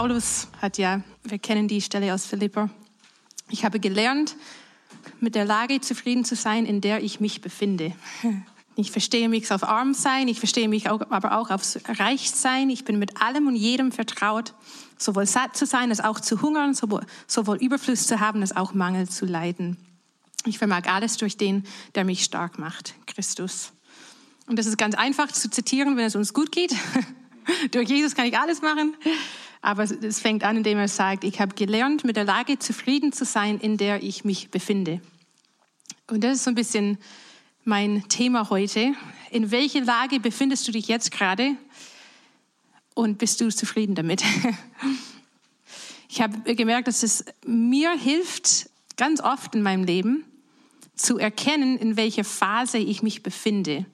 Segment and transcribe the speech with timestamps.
[0.00, 2.70] Paulus hat ja, wir kennen die Stelle aus Philipper.
[3.50, 4.34] Ich habe gelernt,
[5.20, 7.92] mit der Lage zufrieden zu sein, in der ich mich befinde.
[8.76, 12.70] Ich verstehe mich auf arm sein, ich verstehe mich auch, aber auch auf reich sein.
[12.70, 14.54] Ich bin mit allem und jedem vertraut,
[14.96, 18.72] sowohl satt zu sein als auch zu hungern, sowohl, sowohl Überfluss zu haben als auch
[18.72, 19.76] Mangel zu leiden.
[20.46, 23.72] Ich vermag alles durch den, der mich stark macht, Christus.
[24.46, 26.74] Und das ist ganz einfach zu zitieren, wenn es uns gut geht.
[27.72, 28.94] durch Jesus kann ich alles machen.
[29.62, 33.24] Aber es fängt an, indem er sagt, ich habe gelernt, mit der Lage zufrieden zu
[33.24, 35.00] sein, in der ich mich befinde.
[36.08, 36.98] Und das ist so ein bisschen
[37.64, 38.94] mein Thema heute.
[39.30, 41.56] In welcher Lage befindest du dich jetzt gerade?
[42.94, 44.22] Und bist du zufrieden damit?
[46.12, 50.24] Ich habe gemerkt, dass es mir hilft, ganz oft in meinem Leben,
[50.96, 53.86] zu erkennen, in welcher Phase ich mich befinde.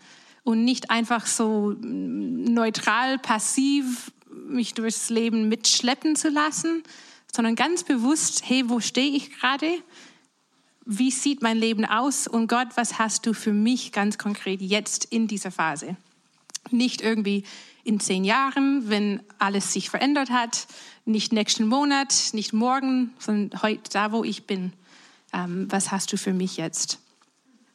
[0.43, 4.11] Und nicht einfach so neutral, passiv
[4.49, 6.83] mich durchs Leben mitschleppen zu lassen,
[7.35, 9.71] sondern ganz bewusst, hey, wo stehe ich gerade?
[10.85, 12.27] Wie sieht mein Leben aus?
[12.27, 15.97] Und Gott, was hast du für mich ganz konkret jetzt in dieser Phase?
[16.71, 17.45] Nicht irgendwie
[17.85, 20.67] in zehn Jahren, wenn alles sich verändert hat,
[21.05, 24.73] nicht nächsten Monat, nicht morgen, sondern heute da, wo ich bin.
[25.33, 26.99] Ähm, was hast du für mich jetzt?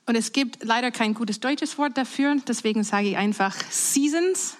[0.06, 4.58] Und es gibt leider kein gutes deutsches Wort dafür, deswegen sage ich einfach Seasons.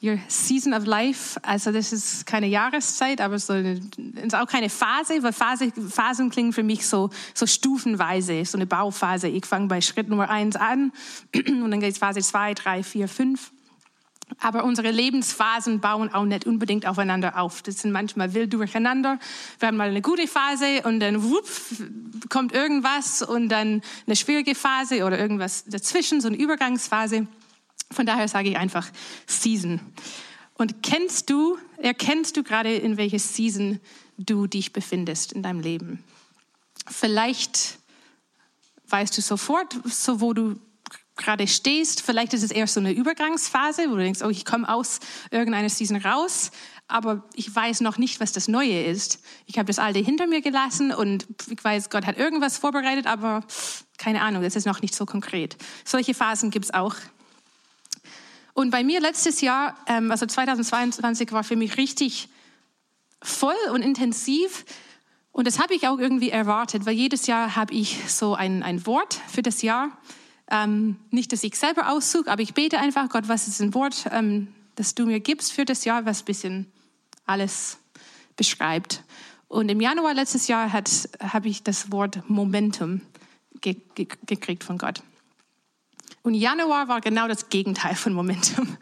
[0.00, 3.80] Your Season of Life, also das ist keine Jahreszeit, aber so eine,
[4.22, 8.66] ist auch keine Phase, weil Phase, Phasen klingen für mich so, so stufenweise, so eine
[8.66, 9.26] Bauphase.
[9.26, 10.92] Ich fange bei Schritt Nummer eins an
[11.34, 13.50] und dann geht es Phase zwei, drei, vier, fünf.
[14.40, 17.62] Aber unsere Lebensphasen bauen auch nicht unbedingt aufeinander auf.
[17.62, 19.18] Das sind manchmal wild durcheinander.
[19.58, 21.48] Wir haben mal eine gute Phase und dann wupp,
[22.28, 27.26] kommt irgendwas und dann eine schwierige Phase oder irgendwas dazwischen, so eine Übergangsphase.
[27.90, 28.88] Von daher sage ich einfach
[29.26, 29.80] Season.
[30.54, 33.80] Und kennst du, erkennst du gerade, in welcher Season
[34.18, 36.02] du dich befindest in deinem Leben?
[36.90, 37.78] Vielleicht
[38.88, 40.56] weißt du sofort, so wo du
[41.18, 42.00] gerade stehst.
[42.00, 45.00] Vielleicht ist es eher so eine Übergangsphase, wo du denkst, oh, ich komme aus
[45.30, 46.50] irgendeiner Season raus,
[46.86, 49.20] aber ich weiß noch nicht, was das Neue ist.
[49.46, 53.44] Ich habe das Alte hinter mir gelassen und ich weiß, Gott hat irgendwas vorbereitet, aber
[53.98, 55.56] keine Ahnung, das ist noch nicht so konkret.
[55.84, 56.94] Solche Phasen gibt es auch
[58.58, 62.28] und bei mir letztes Jahr, ähm, also 2022, war für mich richtig
[63.22, 64.64] voll und intensiv.
[65.30, 68.84] Und das habe ich auch irgendwie erwartet, weil jedes Jahr habe ich so ein, ein
[68.84, 69.96] Wort für das Jahr.
[70.50, 74.06] Ähm, nicht, dass ich selber aussuche, aber ich bete einfach, Gott, was ist ein Wort,
[74.10, 76.66] ähm, das du mir gibst für das Jahr, was ein bisschen
[77.26, 77.78] alles
[78.34, 79.04] beschreibt.
[79.46, 83.02] Und im Januar letztes Jahr habe ich das Wort Momentum
[83.60, 85.00] ge ge gekriegt von Gott.
[86.28, 88.76] Und Januar war genau das Gegenteil von Momentum.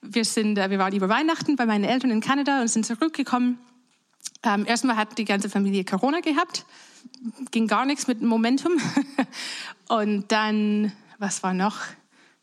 [0.00, 3.58] Wir, sind, äh, wir waren über Weihnachten bei meinen Eltern in Kanada und sind zurückgekommen.
[4.42, 6.64] Ähm, erstmal hat die ganze Familie Corona gehabt,
[7.50, 8.78] ging gar nichts mit Momentum.
[9.88, 11.80] Und dann, was war noch?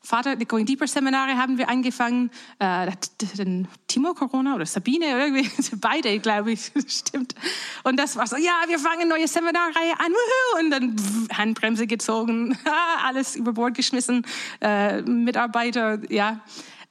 [0.04, 2.32] Vater, die Going Deeper Seminare haben wir angefangen.
[2.58, 2.92] Äh,
[3.38, 7.36] dann Timo Corona oder Sabine, irgendwie, beide, glaube ich, stimmt.
[7.84, 10.12] Und das war so, ja, wir fangen eine neue Seminarreihe an.
[10.60, 10.96] Und dann
[11.38, 12.58] Handbremse gezogen,
[13.06, 14.26] alles über Bord geschmissen,
[14.60, 16.42] äh, Mitarbeiter, ja.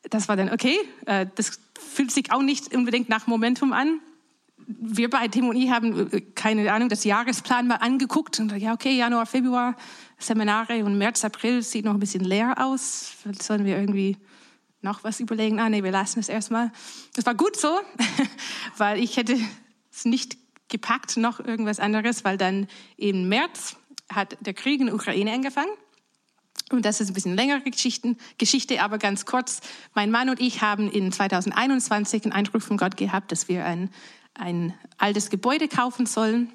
[0.09, 0.79] Das war dann okay.
[1.07, 4.01] Äh, das fühlt sich auch nicht unbedingt nach Momentum an.
[4.79, 8.97] Wir bei Timo und haben, äh, keine Ahnung, das Jahresplan mal angeguckt und ja, okay,
[8.97, 9.77] Januar, Februar,
[10.19, 13.13] Seminare und März, April sieht noch ein bisschen leer aus.
[13.41, 14.17] Sollen wir irgendwie
[14.83, 15.61] noch was überlegen.
[15.61, 16.73] Ah, nee, wir lassen es erstmal.
[17.15, 17.81] Das war gut so,
[18.77, 19.37] weil ich hätte
[19.93, 20.39] es nicht
[20.69, 23.77] gepackt, noch irgendwas anderes, weil dann im März
[24.13, 25.71] hat der Krieg in der Ukraine angefangen.
[26.71, 29.61] Und das ist ein bisschen längere Geschichten, Geschichte, aber ganz kurz.
[29.95, 33.91] Mein Mann und ich haben in 2021 einen Eindruck von Gott gehabt, dass wir ein,
[34.41, 36.53] ein altes Gebäude kaufen sollen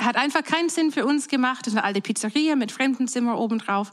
[0.00, 1.66] hat einfach keinen Sinn für uns gemacht.
[1.66, 3.92] Das ist eine alte Pizzeria mit Fremdenzimmer obendrauf.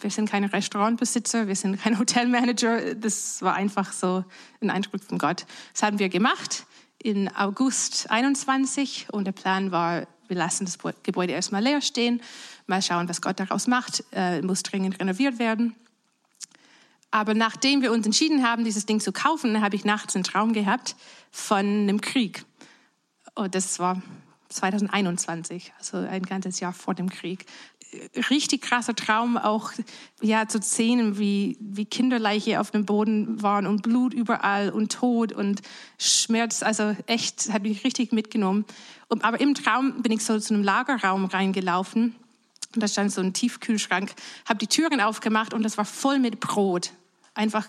[0.00, 2.94] Wir sind keine Restaurantbesitzer, wir sind kein Hotelmanager.
[2.94, 4.24] Das war einfach so
[4.60, 5.46] ein Eindruck von Gott.
[5.72, 6.64] Das haben wir gemacht
[7.02, 12.22] in August 21 und der Plan war, wir lassen das Gebäude erstmal leer stehen,
[12.66, 14.04] mal schauen, was Gott daraus macht.
[14.12, 15.74] Äh, muss dringend renoviert werden.
[17.10, 20.52] Aber nachdem wir uns entschieden haben, dieses Ding zu kaufen, habe ich nachts einen Traum
[20.52, 20.94] gehabt
[21.30, 22.44] von einem Krieg.
[23.34, 24.02] Und oh, das war
[24.48, 27.46] 2021, also ein ganzes Jahr vor dem Krieg.
[28.30, 29.72] Richtig krasser Traum, auch
[30.20, 35.32] ja, zu sehen, wie, wie Kinderleiche auf dem Boden waren und Blut überall und Tod
[35.32, 35.62] und
[35.98, 36.62] Schmerz.
[36.62, 38.64] Also echt, hat mich richtig mitgenommen.
[39.08, 42.14] Und, aber im Traum bin ich so zu einem Lagerraum reingelaufen
[42.74, 44.12] und da stand so ein Tiefkühlschrank,
[44.48, 46.92] habe die Türen aufgemacht und das war voll mit Brot.
[47.34, 47.66] Einfach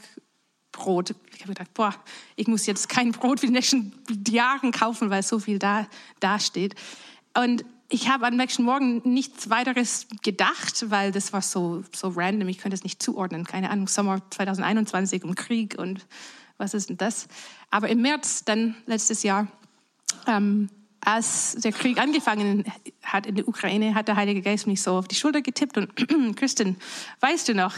[0.72, 1.14] Brot.
[1.34, 1.94] Ich habe gedacht, boah,
[2.36, 3.94] ich muss jetzt kein Brot für die nächsten
[4.28, 5.88] Jahre kaufen, weil so viel da,
[6.20, 6.76] da steht.
[7.38, 12.48] Und ich habe am nächsten Morgen nichts weiteres gedacht, weil das war so, so random.
[12.48, 13.44] Ich könnte es nicht zuordnen.
[13.44, 16.06] Keine Ahnung, Sommer 2021 und Krieg und
[16.58, 17.28] was ist denn das?
[17.70, 19.48] Aber im März dann letztes Jahr,
[20.28, 20.70] ähm,
[21.02, 22.64] als der Krieg angefangen
[23.12, 25.96] hat in der Ukraine, hat der Heilige Geist mich so auf die Schulter getippt und
[26.36, 26.78] Christian,
[27.20, 27.76] weißt du noch,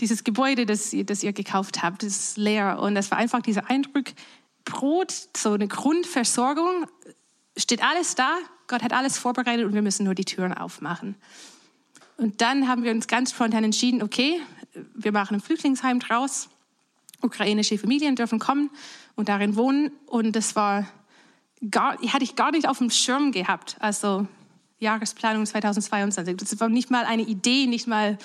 [0.00, 2.78] dieses Gebäude, das, ihr, das ihr gekauft habt, ist leer.
[2.80, 4.06] Und das war einfach dieser Eindruck,
[4.64, 6.86] Brot, so eine Grundversorgung,
[7.56, 11.16] steht alles da, Gott hat alles vorbereitet und wir müssen nur die Türen aufmachen.
[12.16, 14.40] Und dann haben wir uns ganz spontan entschieden, okay,
[14.94, 16.48] wir machen ein Flüchtlingsheim draus.
[17.20, 18.70] Ukrainische Familien dürfen kommen
[19.16, 19.90] und darin wohnen.
[20.06, 20.86] Und das war
[21.70, 23.76] gar, hatte ich gar nicht auf dem Schirm gehabt.
[23.80, 24.26] Also
[24.78, 26.36] Jahresplanung 2022.
[26.36, 28.18] Das war nicht mal eine Idee, nicht mal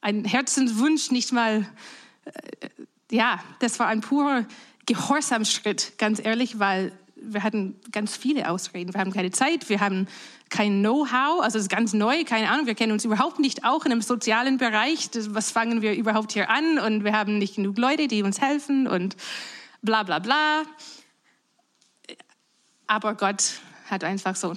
[0.00, 1.66] ein Herzenswunsch, nicht mal,
[2.24, 2.68] äh,
[3.10, 4.46] ja, das war ein purer
[4.86, 8.94] Gehorsamschritt, ganz ehrlich, weil wir hatten ganz viele Ausreden.
[8.94, 10.06] Wir haben keine Zeit, wir haben
[10.48, 13.84] kein Know-how, also es ist ganz neu, keine Ahnung, wir kennen uns überhaupt nicht auch
[13.84, 15.10] in einem sozialen Bereich.
[15.30, 16.78] Was fangen wir überhaupt hier an?
[16.78, 19.16] Und wir haben nicht genug Leute, die uns helfen und
[19.82, 20.62] bla bla bla.
[22.86, 23.54] Aber Gott
[23.90, 24.54] hat einfach so,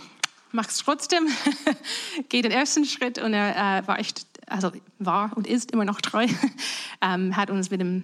[0.51, 1.27] mach's trotzdem,
[2.29, 6.01] geht den ersten Schritt und er äh, war echt, also war und ist immer noch
[6.01, 6.27] treu,
[7.01, 8.03] ähm, hat uns mit einem,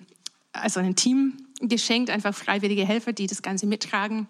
[0.53, 4.27] also ein Team geschenkt, einfach freiwillige Helfer, die das Ganze mittragen.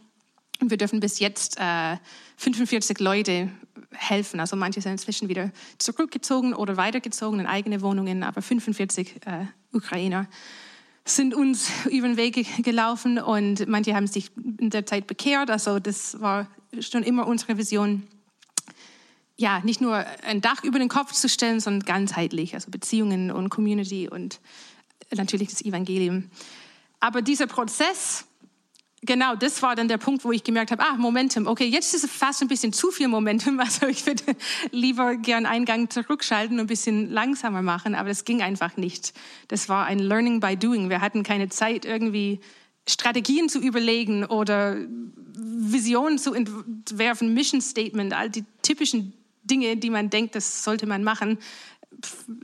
[0.61, 1.97] Und wir dürfen bis jetzt äh,
[2.37, 3.49] 45 Leute
[3.91, 4.39] helfen.
[4.39, 10.27] Also manche sind inzwischen wieder zurückgezogen oder weitergezogen in eigene Wohnungen, aber 45 äh, Ukrainer
[11.05, 15.51] sind uns über den Weg gelaufen und manche haben sich in der Zeit bekehrt.
[15.51, 16.47] Also das war
[16.79, 18.03] schon immer unsere Vision,
[19.37, 23.49] ja, nicht nur ein Dach über den Kopf zu stellen, sondern ganzheitlich, also Beziehungen und
[23.49, 24.39] Community und
[25.13, 26.31] natürlich das Evangelium.
[26.99, 28.25] Aber dieser Prozess,
[29.05, 32.03] genau, das war dann der Punkt, wo ich gemerkt habe, ah, Momentum, okay, jetzt ist
[32.03, 34.23] es fast ein bisschen zu viel Momentum, also ich würde
[34.71, 39.13] lieber gern einen Gang zurückschalten und ein bisschen langsamer machen, aber das ging einfach nicht.
[39.47, 40.89] Das war ein Learning by Doing.
[40.89, 42.39] Wir hatten keine Zeit, irgendwie
[42.87, 44.77] Strategien zu überlegen oder
[45.37, 49.13] Visionen zu entwerfen, Mission Statement, all die typischen
[49.43, 51.37] Dinge, die man denkt, das sollte man machen,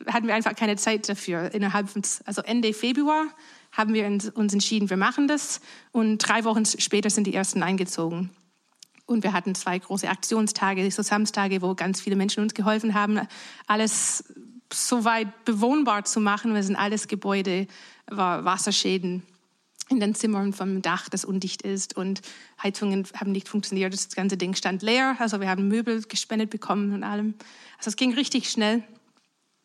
[0.07, 1.53] hatten wir einfach keine Zeit dafür.
[1.53, 3.27] Innerhalb von, also Ende Februar
[3.71, 5.61] haben wir uns entschieden, wir machen das.
[5.91, 8.29] Und drei Wochen später sind die ersten eingezogen.
[9.05, 13.19] Und wir hatten zwei große Aktionstage, so Samstage, wo ganz viele Menschen uns geholfen haben,
[13.67, 14.23] alles
[14.73, 16.53] so weit bewohnbar zu machen.
[16.53, 17.67] Wir sind alles Gebäude,
[18.07, 19.23] war Wasserschäden
[19.91, 22.21] in den Zimmern vom Dach, das undicht ist und
[22.63, 23.93] Heizungen haben nicht funktioniert.
[23.93, 25.17] Das ganze Ding stand leer.
[25.19, 27.33] Also wir haben Möbel gespendet bekommen und allem.
[27.77, 28.83] Also es ging richtig schnell.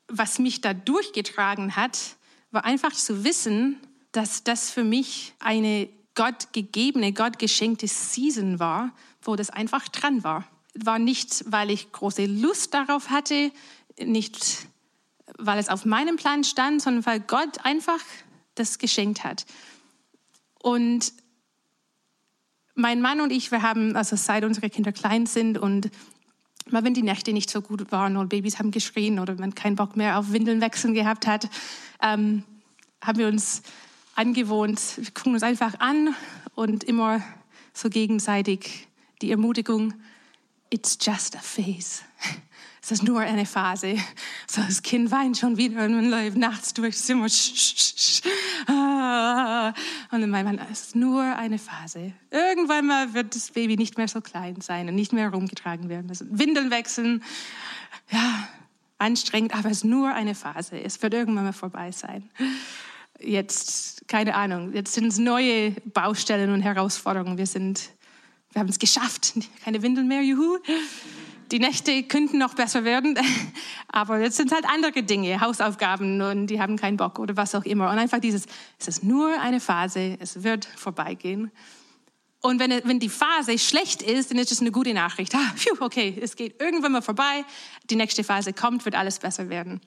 [0.08, 2.16] Was mich da durchgetragen hat,
[2.50, 3.76] war einfach zu wissen,
[4.16, 10.24] dass das für mich eine Gott gegebene, Gott geschenkte Season war, wo das einfach dran
[10.24, 10.44] war.
[10.74, 13.52] War nicht, weil ich große Lust darauf hatte,
[14.02, 14.66] nicht,
[15.36, 18.00] weil es auf meinem Plan stand, sondern weil Gott einfach
[18.54, 19.44] das geschenkt hat.
[20.62, 21.12] Und
[22.74, 25.90] mein Mann und ich, wir haben, also seit unsere Kinder klein sind und
[26.70, 29.76] mal wenn die Nächte nicht so gut waren oder Babys haben geschrien oder man keinen
[29.76, 31.48] Bock mehr auf Windeln wechseln gehabt hat,
[32.00, 32.44] ähm,
[33.02, 33.62] haben wir uns
[34.16, 36.14] angewohnt, wir gucken uns einfach an
[36.54, 37.22] und immer
[37.72, 38.88] so gegenseitig
[39.22, 39.94] die Ermutigung,
[40.70, 42.02] it's just a phase.
[42.82, 43.96] Es ist nur eine Phase.
[44.46, 47.26] So, das Kind weint schon wieder und man läuft nachts durchs Zimmer.
[48.68, 49.74] Ah.
[50.12, 52.12] Und dann meint man, es ist nur eine Phase.
[52.30, 56.08] Irgendwann mal wird das Baby nicht mehr so klein sein und nicht mehr herumgetragen werden.
[56.08, 57.24] Also Windeln wechseln,
[58.12, 58.46] ja,
[58.98, 60.80] anstrengend, aber es ist nur eine Phase.
[60.80, 62.30] Es wird irgendwann mal vorbei sein
[63.20, 67.38] jetzt, keine Ahnung, jetzt sind es neue Baustellen und Herausforderungen.
[67.38, 67.90] Wir sind,
[68.52, 69.34] wir haben es geschafft.
[69.64, 70.58] Keine Windeln mehr, juhu.
[71.52, 73.16] Die Nächte könnten noch besser werden,
[73.88, 77.64] aber jetzt sind halt andere Dinge, Hausaufgaben und die haben keinen Bock oder was auch
[77.64, 77.88] immer.
[77.90, 78.46] Und einfach dieses,
[78.80, 81.52] es ist nur eine Phase, es wird vorbeigehen.
[82.42, 85.34] Und wenn, wenn die Phase schlecht ist, dann ist es eine gute Nachricht.
[85.36, 87.44] Ah, phew, okay, es geht irgendwann mal vorbei,
[87.90, 89.80] die nächste Phase kommt, wird alles besser werden.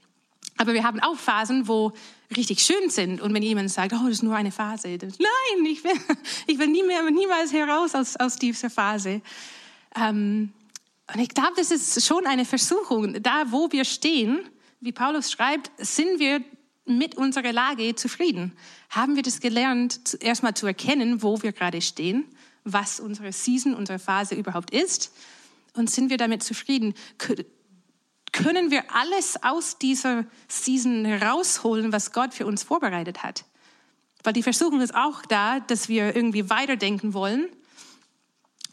[0.59, 1.93] Aber wir haben auch Phasen, wo
[2.35, 3.21] richtig schön sind.
[3.21, 5.93] Und wenn jemand sagt, oh, das ist nur eine Phase, dann, nein, ich will,
[6.47, 9.21] ich will nie mehr, niemals heraus aus, aus dieser Phase.
[9.95, 10.51] Ähm,
[11.13, 13.23] und ich glaube, das ist schon eine Versuchung.
[13.23, 14.41] Da, wo wir stehen,
[14.81, 16.43] wie Paulus schreibt, sind wir
[16.85, 18.51] mit unserer Lage zufrieden.
[18.89, 22.25] Haben wir das gelernt, erstmal zu erkennen, wo wir gerade stehen,
[22.65, 25.13] was unsere Season, unsere Phase überhaupt ist?
[25.73, 26.95] Und sind wir damit zufrieden?
[28.31, 33.45] Können wir alles aus dieser Season rausholen, was Gott für uns vorbereitet hat.
[34.23, 37.47] Weil die Versuchung ist auch da, dass wir irgendwie weiterdenken wollen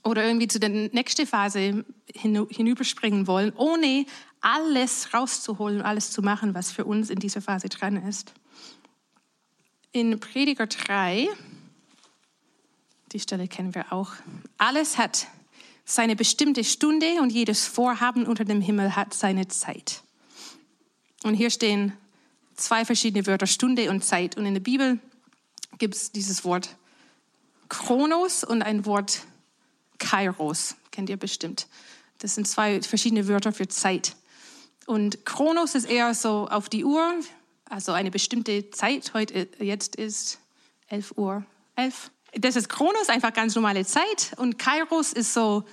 [0.04, 1.84] oder irgendwie zu der nächsten Phase
[2.14, 4.06] hinüberspringen wollen, ohne
[4.40, 8.32] alles rauszuholen, alles zu machen, was für uns in dieser Phase dran ist.
[9.92, 11.28] In Prediger 3,
[13.12, 14.12] die Stelle kennen wir auch,
[14.58, 15.26] alles hat
[15.86, 20.02] seine bestimmte Stunde und jedes Vorhaben unter dem Himmel hat seine Zeit.
[21.22, 21.92] Und hier stehen
[22.56, 24.36] zwei verschiedene Wörter, Stunde und Zeit.
[24.36, 24.98] Und in der Bibel
[25.78, 26.76] gibt es dieses Wort
[27.68, 29.22] Chronos und ein Wort
[29.98, 30.74] Kairos.
[30.90, 31.68] Kennt ihr bestimmt.
[32.18, 34.16] Das sind zwei verschiedene Wörter für Zeit.
[34.86, 37.14] Und Chronos ist eher so auf die Uhr,
[37.68, 39.14] also eine bestimmte Zeit.
[39.14, 40.38] Heute, jetzt ist
[40.88, 41.44] 11 Uhr
[41.76, 42.10] 11.
[42.38, 44.32] Das ist Chronos, einfach ganz normale Zeit.
[44.36, 45.64] Und Kairos ist so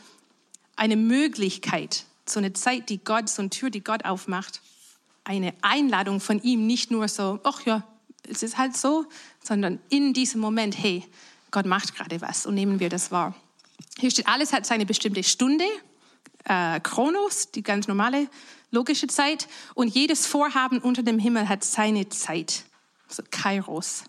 [0.78, 4.62] eine Möglichkeit, so eine Zeit, die Gott, so eine Tür, die Gott aufmacht.
[5.26, 7.84] Eine Einladung von ihm, nicht nur so, ach ja,
[8.30, 9.06] es ist halt so,
[9.44, 11.06] sondern in diesem Moment, hey,
[11.52, 13.36] Gott macht gerade was und nehmen wir das wahr.
[14.00, 15.66] Hier steht, alles hat seine bestimmte Stunde,
[16.46, 18.30] äh, Chronos, die ganz normale
[18.72, 22.64] logische Zeit, und jedes Vorhaben unter dem Himmel hat seine Zeit,
[23.10, 24.06] also Kairos.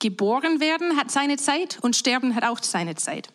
[0.00, 3.28] Geboren werden hat seine Zeit und sterben hat auch seine Zeit.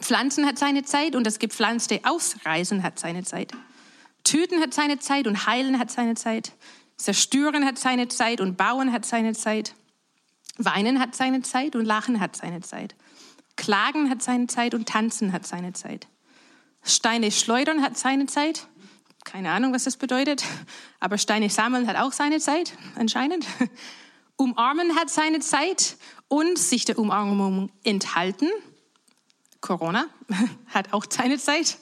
[0.00, 3.52] Pflanzen hat seine Zeit und das gepflanzte Ausreisen hat seine Zeit.
[4.24, 6.52] Töten hat seine Zeit und heilen hat seine Zeit.
[6.96, 9.74] Zerstören hat seine Zeit und bauen hat seine Zeit.
[10.58, 12.94] Weinen hat seine Zeit und lachen hat seine Zeit.
[13.56, 16.08] Klagen hat seine Zeit und tanzen hat seine Zeit.
[16.82, 18.66] Steine schleudern hat seine Zeit.
[19.24, 20.42] Keine Ahnung, was das bedeutet,
[20.98, 23.46] aber Steine sammeln hat auch seine Zeit, anscheinend.
[24.42, 25.96] Umarmen hat seine Zeit
[26.28, 28.48] und sich der Umarmung enthalten.
[29.60, 30.06] Corona
[30.66, 31.78] hat auch seine Zeit.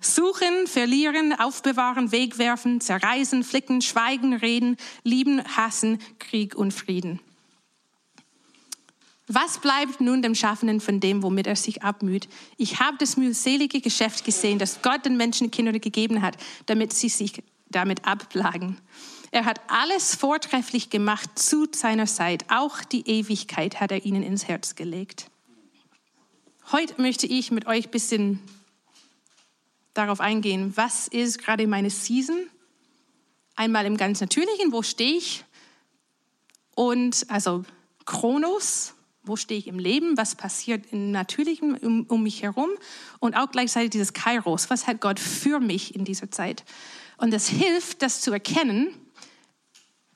[0.00, 7.20] Suchen, verlieren, aufbewahren, wegwerfen, zerreißen, flicken, schweigen, reden, lieben, hassen, Krieg und Frieden.
[9.26, 12.28] Was bleibt nun dem Schaffenden von dem, womit er sich abmüht?
[12.58, 16.36] Ich habe das mühselige Geschäft gesehen, das Gott den Menschen Kinder gegeben hat,
[16.66, 18.78] damit sie sich damit abplagen.
[19.30, 22.44] Er hat alles vortrefflich gemacht zu seiner Zeit.
[22.48, 25.30] Auch die Ewigkeit hat er ihnen ins Herz gelegt.
[26.72, 28.40] Heute möchte ich mit euch ein bisschen
[29.94, 32.38] darauf eingehen, was ist gerade meine Season?
[33.54, 35.44] Einmal im ganz Natürlichen, wo stehe ich?
[36.74, 37.64] Und also
[38.04, 40.16] Chronos, wo stehe ich im Leben?
[40.16, 42.70] Was passiert im Natürlichen um, um mich herum?
[43.18, 46.64] Und auch gleichzeitig dieses Kairos, was hat Gott für mich in dieser Zeit?
[47.16, 48.94] Und das hilft, das zu erkennen.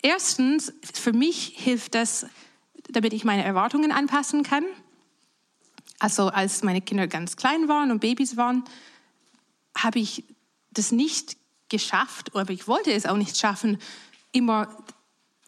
[0.03, 2.27] Erstens, für mich hilft das,
[2.89, 4.65] damit ich meine Erwartungen anpassen kann.
[5.99, 8.65] Also als meine Kinder ganz klein waren und Babys waren,
[9.77, 10.25] habe ich
[10.71, 11.37] das nicht
[11.69, 13.79] geschafft, aber ich wollte es auch nicht schaffen,
[14.33, 14.69] immer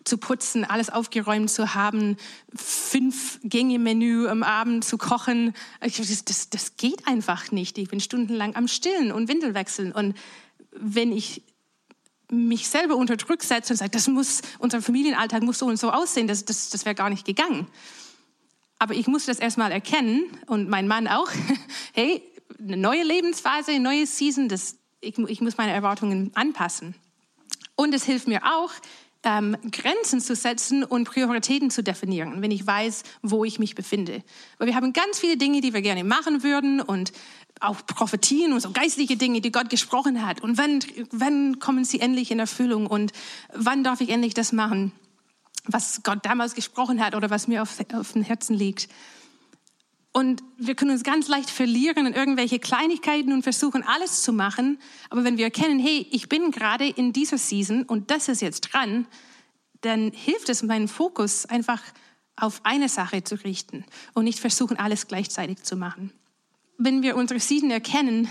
[0.04, 2.16] zu putzen, alles aufgeräumt zu haben,
[2.54, 5.54] fünf Gänge Menü am Abend zu kochen.
[5.80, 7.78] Das, das, das geht einfach nicht.
[7.78, 9.92] Ich bin stundenlang am Stillen und Windel wechseln.
[9.92, 10.16] Und
[10.72, 11.42] wenn ich
[12.32, 15.90] mich selber unter Druck setze und sage, das muss, unser Familienalltag muss so und so
[15.90, 17.66] aussehen, das, das, das wäre gar nicht gegangen.
[18.78, 21.30] Aber ich musste das erstmal erkennen und mein Mann auch.
[21.94, 22.22] Hey,
[22.58, 26.94] eine neue Lebensphase, eine neue Season, das, ich, ich muss meine Erwartungen anpassen.
[27.76, 28.70] Und es hilft mir auch,
[29.24, 34.22] ähm, Grenzen zu setzen und Prioritäten zu definieren, wenn ich weiß, wo ich mich befinde.
[34.58, 37.12] Weil wir haben ganz viele Dinge, die wir gerne machen würden und
[37.62, 40.40] auch Prophetien und so geistliche Dinge, die Gott gesprochen hat.
[40.40, 43.12] Und wann, wann kommen sie endlich in Erfüllung und
[43.52, 44.92] wann darf ich endlich das machen,
[45.64, 48.88] was Gott damals gesprochen hat oder was mir auf, auf dem Herzen liegt.
[50.12, 54.78] Und wir können uns ganz leicht verlieren in irgendwelche Kleinigkeiten und versuchen, alles zu machen.
[55.08, 58.72] Aber wenn wir erkennen, hey, ich bin gerade in dieser Season und das ist jetzt
[58.72, 59.06] dran,
[59.80, 61.82] dann hilft es, meinen Fokus einfach
[62.36, 66.12] auf eine Sache zu richten und nicht versuchen, alles gleichzeitig zu machen.
[66.84, 68.28] Wenn wir unsere Season erkennen,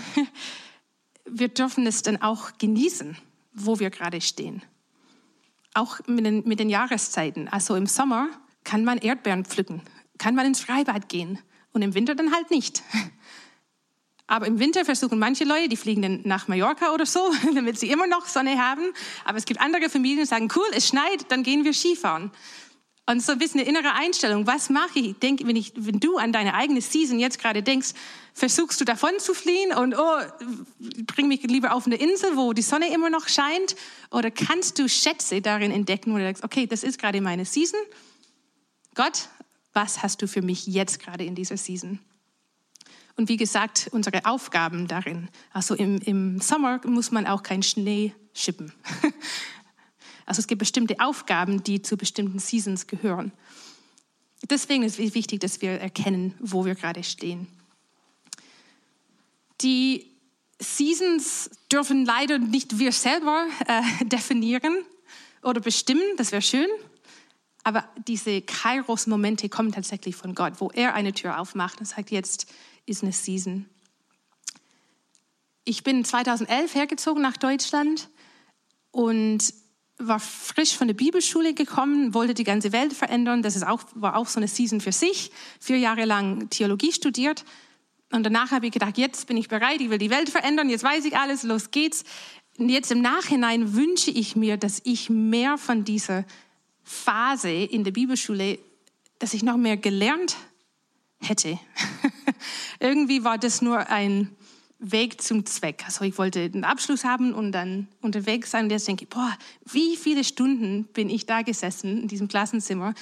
[1.24, 3.16] wir dürfen es dann auch genießen,
[3.54, 4.62] wo wir gerade stehen.
[5.72, 7.48] Auch mit den, mit den Jahreszeiten.
[7.48, 8.28] Also im Sommer
[8.62, 9.80] kann man Erdbeeren pflücken,
[10.18, 11.38] kann man ins Freibad gehen
[11.72, 12.82] und im Winter dann halt nicht.
[14.26, 17.90] Aber im Winter versuchen manche Leute, die fliegen dann nach Mallorca oder so, damit sie
[17.90, 18.92] immer noch Sonne haben.
[19.24, 22.30] Aber es gibt andere Familien, die sagen, cool, es schneit, dann gehen wir Skifahren.
[23.06, 24.46] Und so ein bisschen eine innere Einstellung.
[24.46, 25.18] Was mache ich?
[25.18, 27.94] denke, wenn, ich, wenn du an deine eigene Season jetzt gerade denkst,
[28.32, 30.20] versuchst du davon zu fliehen und oh,
[31.06, 33.74] bring mich lieber auf eine Insel, wo die Sonne immer noch scheint?
[34.10, 37.80] Oder kannst du Schätze darin entdecken, wo du sagst, okay, das ist gerade meine Season.
[38.94, 39.28] Gott,
[39.72, 41.98] was hast du für mich jetzt gerade in dieser Season?
[43.16, 45.28] Und wie gesagt, unsere Aufgaben darin.
[45.52, 48.72] Also im, im Sommer muss man auch keinen Schnee schippen.
[50.26, 53.32] Also es gibt bestimmte Aufgaben, die zu bestimmten Seasons gehören.
[54.50, 57.46] deswegen ist es wichtig, dass wir erkennen, wo wir gerade stehen.
[59.60, 60.06] Die
[60.58, 64.76] Seasons dürfen leider nicht wir selber äh, definieren
[65.42, 66.68] oder bestimmen, das wäre schön.
[67.64, 72.46] Aber diese Kairos-Momente kommen tatsächlich von Gott, wo er eine Tür aufmacht und sagt, jetzt
[72.86, 73.66] ist eine Season.
[75.64, 78.08] Ich bin 2011 hergezogen nach Deutschland
[78.90, 79.54] und
[80.08, 83.42] war frisch von der Bibelschule gekommen, wollte die ganze Welt verändern.
[83.42, 85.30] Das ist auch, war auch so eine Season für sich.
[85.60, 87.44] Vier Jahre lang Theologie studiert.
[88.10, 90.84] Und danach habe ich gedacht, jetzt bin ich bereit, ich will die Welt verändern, jetzt
[90.84, 92.04] weiß ich alles, los geht's.
[92.58, 96.24] Und jetzt im Nachhinein wünsche ich mir, dass ich mehr von dieser
[96.82, 98.58] Phase in der Bibelschule,
[99.18, 100.36] dass ich noch mehr gelernt
[101.20, 101.58] hätte.
[102.80, 104.36] Irgendwie war das nur ein
[104.82, 105.84] Weg zum Zweck.
[105.86, 108.64] Also ich wollte einen Abschluss haben und dann unterwegs sein.
[108.64, 109.32] Und jetzt denke ich, boah,
[109.64, 112.94] wie viele Stunden bin ich da gesessen in diesem Klassenzimmer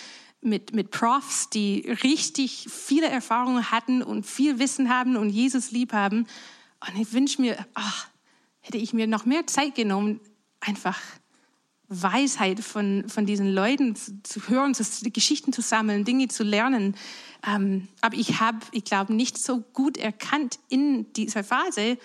[0.42, 5.92] mit, mit Profs, die richtig viele Erfahrungen hatten und viel Wissen haben und Jesus lieb
[5.92, 6.26] haben.
[6.86, 8.08] Und ich wünsche mir, ach,
[8.60, 10.20] hätte ich mir noch mehr Zeit genommen,
[10.60, 10.98] einfach
[11.90, 16.94] Weisheit von, von diesen Leuten zu, zu hören, zu, Geschichten zu sammeln, Dinge zu lernen.
[17.46, 21.98] Ähm, aber ich habe, ich glaube, nicht so gut erkannt in dieser Phase,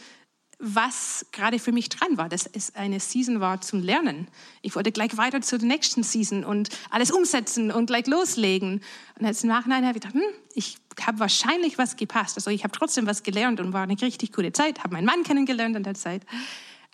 [0.58, 4.27] was gerade für mich dran war, dass es eine Season war zum Lernen.
[4.62, 8.82] Ich wollte gleich weiter zur nächsten Season und alles umsetzen und gleich loslegen.
[9.20, 12.38] Und jetzt im Nachhinein habe ich gedacht, hm, ich habe wahrscheinlich was gepasst.
[12.38, 15.24] Also ich habe trotzdem was gelernt und war eine richtig gute Zeit, habe meinen Mann
[15.24, 16.25] kennengelernt in der Zeit.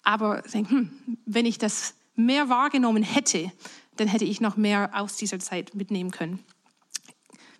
[0.03, 0.91] Aber ich denke, hm,
[1.25, 3.51] wenn ich das mehr wahrgenommen hätte,
[3.98, 6.39] dann hätte ich noch mehr aus dieser Zeit mitnehmen können.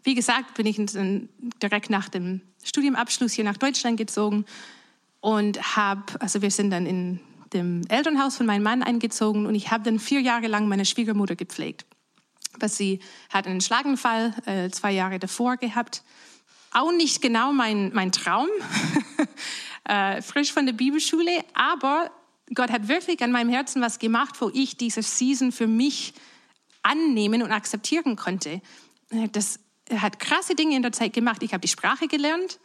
[0.04, 0.78] Wie gesagt, bin ich
[1.62, 4.46] direkt nach dem Studiumabschluss hier nach Deutschland gezogen
[5.20, 7.20] und habe, also wir sind dann in
[7.54, 11.36] dem Elternhaus von meinem Mann eingezogen und ich habe dann vier Jahre lang meine Schwiegermutter
[11.36, 11.86] gepflegt.
[12.60, 13.00] Was sie
[13.30, 16.04] hat einen Schlaganfall äh, zwei Jahre davor gehabt.
[16.72, 18.48] Auch nicht genau mein, mein Traum,
[19.84, 22.12] äh, frisch von der Bibelschule, aber
[22.54, 26.14] Gott hat wirklich an meinem Herzen was gemacht, wo ich diese Season für mich
[26.84, 28.62] annehmen und akzeptieren konnte.
[29.32, 29.60] Das
[29.96, 31.44] hat krasse Dinge in der Zeit gemacht.
[31.44, 32.60] Ich habe die Sprache gelernt.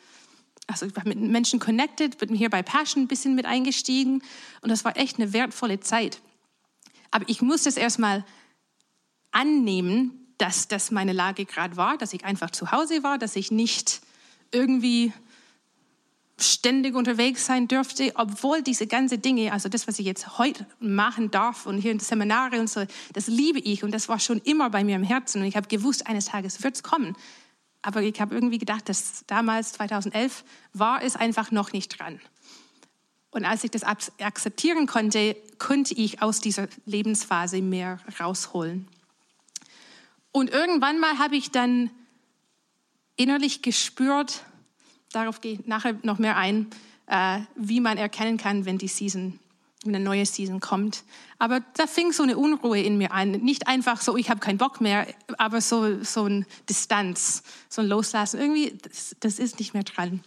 [0.66, 4.22] Also ich war mit Menschen connected, bin hier bei Passion ein bisschen mit eingestiegen
[4.62, 6.20] und das war echt eine wertvolle Zeit.
[7.12, 8.24] Aber ich musste es erstmal
[9.30, 13.52] annehmen, dass das meine Lage gerade war, dass ich einfach zu Hause war, dass ich
[13.52, 14.00] nicht
[14.50, 15.12] irgendwie
[16.38, 21.30] ständig unterwegs sein dürfte, obwohl diese ganzen Dinge, also das, was ich jetzt heute machen
[21.30, 24.68] darf und hier in Seminare und so, das liebe ich und das war schon immer
[24.68, 27.16] bei mir im Herzen und ich habe gewusst, eines Tages wird es kommen.
[27.80, 32.20] Aber ich habe irgendwie gedacht, dass damals, 2011, war es einfach noch nicht dran.
[33.30, 38.88] Und als ich das akzeptieren konnte, konnte ich aus dieser Lebensphase mehr rausholen.
[40.32, 41.90] Und irgendwann mal habe ich dann
[43.16, 44.44] innerlich gespürt,
[45.16, 46.66] darauf gehe ich nachher noch mehr ein,
[47.06, 49.38] äh, wie man erkennen kann, wenn die Season,
[49.84, 51.04] wenn eine neue Season kommt.
[51.38, 53.30] Aber da fing so eine Unruhe in mir an.
[53.30, 55.06] Nicht einfach so, ich habe keinen Bock mehr,
[55.38, 58.40] aber so, so ein Distanz, so ein Loslassen.
[58.40, 60.22] Irgendwie, das, das ist nicht mehr dran.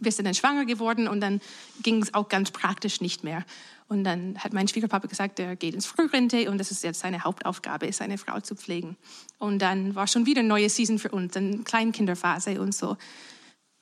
[0.00, 1.40] Wir sind dann schwanger geworden und dann
[1.82, 3.44] ging es auch ganz praktisch nicht mehr.
[3.86, 7.22] Und dann hat mein Schwiegerpapa gesagt, er geht ins Frührente und das ist jetzt seine
[7.22, 8.96] Hauptaufgabe, seine Frau zu pflegen.
[9.38, 12.96] Und dann war schon wieder eine neue Season für uns, eine Kleinkinderphase und so.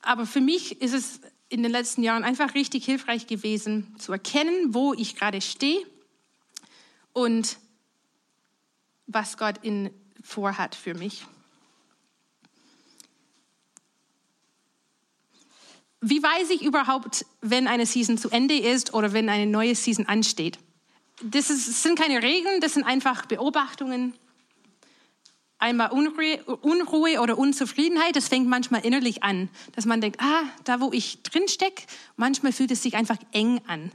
[0.03, 4.75] Aber für mich ist es in den letzten Jahren einfach richtig hilfreich gewesen, zu erkennen,
[4.75, 5.87] wo ich gerade stehe
[7.13, 7.59] und
[9.07, 9.91] was Gott in
[10.23, 11.25] vorhat für mich.
[16.01, 20.07] Wie weiß ich überhaupt, wenn eine Season zu Ende ist oder wenn eine neue Season
[20.07, 20.59] ansteht?
[21.23, 24.15] Das, ist, das sind keine Regeln, das sind einfach Beobachtungen,
[25.63, 30.91] einmal Unruhe, oder Unzufriedenheit, das fängt manchmal innerlich an, dass man denkt, ah, da wo
[30.93, 31.85] ich drin stecke,
[32.17, 33.93] manchmal fühlt es sich einfach eng an.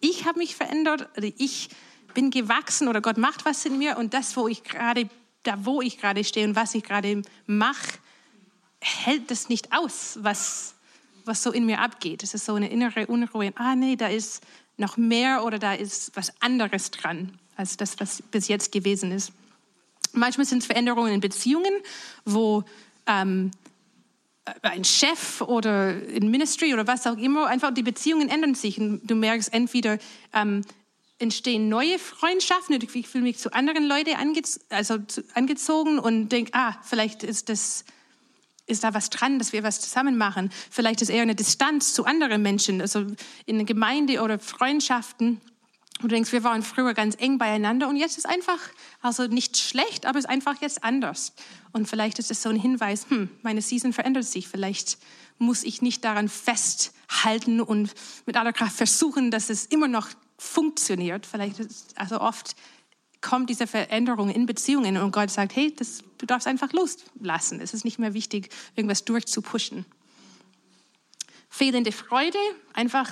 [0.00, 1.68] Ich habe mich verändert oder ich
[2.14, 5.08] bin gewachsen oder Gott macht was in mir und das, wo ich gerade,
[5.42, 7.98] da wo ich gerade stehe und was ich gerade mache,
[8.80, 10.74] hält das nicht aus, was,
[11.24, 12.22] was so in mir abgeht.
[12.22, 13.52] Es ist so eine innere Unruhe.
[13.56, 14.42] Ah, nee, da ist
[14.76, 19.32] noch mehr oder da ist was anderes dran als das, was bis jetzt gewesen ist.
[20.12, 21.72] Manchmal sind es Veränderungen in Beziehungen,
[22.24, 22.64] wo
[23.06, 23.50] ähm,
[24.62, 28.78] ein Chef oder ein Ministry oder was auch immer, einfach die Beziehungen ändern sich.
[28.78, 29.98] Und du merkst entweder,
[30.32, 30.62] ähm,
[31.18, 34.98] entstehen neue Freundschaften und ich fühle mich zu anderen Leuten ange also
[35.34, 37.84] angezogen und denke, ah, vielleicht ist das
[38.66, 40.50] ist da was dran, dass wir was zusammen machen.
[40.70, 43.06] Vielleicht ist eher eine Distanz zu anderen Menschen, also
[43.44, 45.40] in der Gemeinde oder Freundschaften
[46.00, 48.58] Denkst, wir waren früher ganz eng beieinander und jetzt ist einfach,
[49.00, 51.32] also nicht schlecht, aber es ist einfach jetzt anders.
[51.72, 54.48] Und vielleicht ist es so ein Hinweis, hm, meine Season verändert sich.
[54.48, 54.98] Vielleicht
[55.38, 57.92] muss ich nicht daran festhalten und
[58.26, 61.26] mit aller Kraft versuchen, dass es immer noch funktioniert.
[61.26, 62.56] Vielleicht ist, also oft
[63.20, 67.60] kommt diese Veränderung in Beziehungen und Gott sagt, hey, das, du darfst einfach loslassen.
[67.60, 69.86] Es ist nicht mehr wichtig, irgendwas durchzupushen.
[71.48, 72.38] Fehlende Freude,
[72.72, 73.08] einfach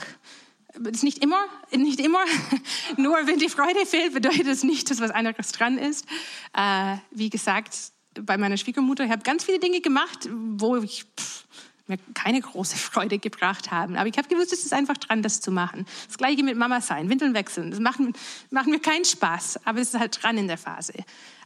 [0.88, 2.24] ist nicht immer, nicht immer.
[2.96, 6.06] Nur wenn die Freude fehlt, bedeutet es nicht, dass was anderes dran ist.
[6.54, 7.76] Äh, wie gesagt,
[8.14, 11.44] bei meiner Schwiegermutter, ich habe ganz viele Dinge gemacht, wo ich pff,
[11.90, 13.96] mir keine große Freude gebracht haben.
[13.96, 15.84] Aber ich habe gewusst, es ist einfach dran, das zu machen.
[16.06, 17.70] Das gleiche mit Mama sein, Windeln wechseln.
[17.70, 18.00] Das macht,
[18.50, 20.94] macht mir keinen Spaß, aber es ist halt dran in der Phase.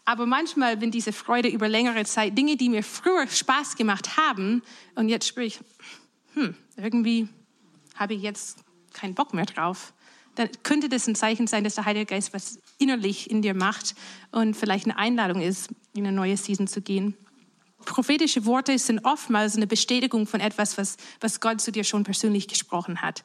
[0.04, 4.62] Aber manchmal, wenn diese Freude über längere Zeit, Dinge, die mir früher Spaß gemacht haben,
[4.94, 5.60] und jetzt spüre ich,
[6.34, 7.28] hm, irgendwie
[7.94, 8.58] habe ich jetzt
[8.94, 9.92] keinen Bock mehr drauf,
[10.34, 13.94] dann könnte das ein Zeichen sein, dass der Heilige Geist was innerlich in dir macht
[14.32, 17.16] und vielleicht eine Einladung ist, in eine neue Season zu gehen.
[17.84, 22.48] Prophetische Worte sind oftmals eine Bestätigung von etwas, was, was Gott zu dir schon persönlich
[22.48, 23.22] gesprochen hat.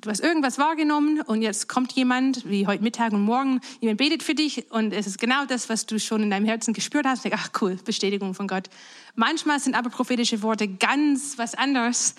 [0.00, 4.22] Du hast irgendwas wahrgenommen und jetzt kommt jemand, wie heute Mittag und morgen, jemand betet
[4.22, 7.24] für dich und es ist genau das, was du schon in deinem Herzen gespürt hast.
[7.24, 8.70] Und ach cool, Bestätigung von Gott.
[9.16, 12.14] Manchmal sind aber prophetische Worte ganz was anderes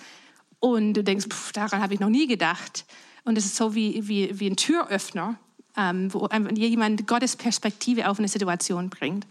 [0.60, 2.84] und du denkst, pff, daran habe ich noch nie gedacht.
[3.24, 5.36] Und es ist so wie, wie, wie ein Türöffner,
[5.76, 9.26] ähm, wo jemand Gottes Perspektive auf eine Situation bringt.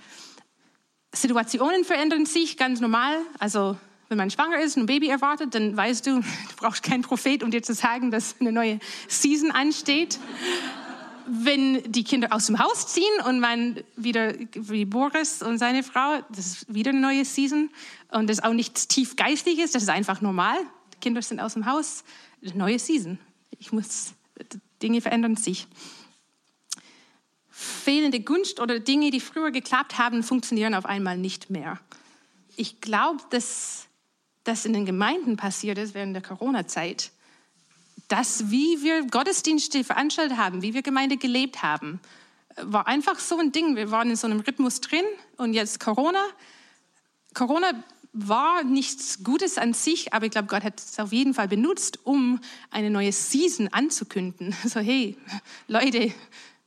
[1.13, 3.17] Situationen verändern sich ganz normal.
[3.39, 3.77] Also
[4.09, 6.25] wenn man schwanger ist und ein Baby erwartet, dann weißt du, du
[6.57, 10.19] brauchst keinen Prophet, um dir zu sagen, dass eine neue Season ansteht.
[11.31, 16.23] wenn die Kinder aus dem Haus ziehen und man wieder, wie Boris und seine Frau,
[16.29, 17.69] das ist wieder eine neue Season.
[18.11, 20.57] Und das ist auch nichts tiefgeistliches, das ist einfach normal.
[20.99, 22.03] Kinder sind aus dem Haus,
[22.41, 23.19] neue Season.
[23.57, 24.13] Ich muss,
[24.81, 25.67] Dinge verändern sich
[27.59, 31.77] fehlende Gunst oder Dinge, die früher geklappt haben, funktionieren auf einmal nicht mehr.
[32.55, 33.87] Ich glaube, dass
[34.45, 37.11] das in den Gemeinden passiert ist während der Corona-Zeit,
[38.07, 41.99] dass wie wir Gottesdienste veranstaltet haben, wie wir Gemeinde gelebt haben,
[42.61, 43.75] war einfach so ein Ding.
[43.75, 45.05] Wir waren in so einem Rhythmus drin
[45.37, 46.23] und jetzt Corona.
[47.33, 47.71] Corona
[48.11, 51.99] war nichts Gutes an sich, aber ich glaube, Gott hat es auf jeden Fall benutzt,
[52.05, 52.39] um
[52.71, 54.55] eine neue Season anzukünden.
[54.65, 55.17] So, hey,
[55.67, 56.13] Leute,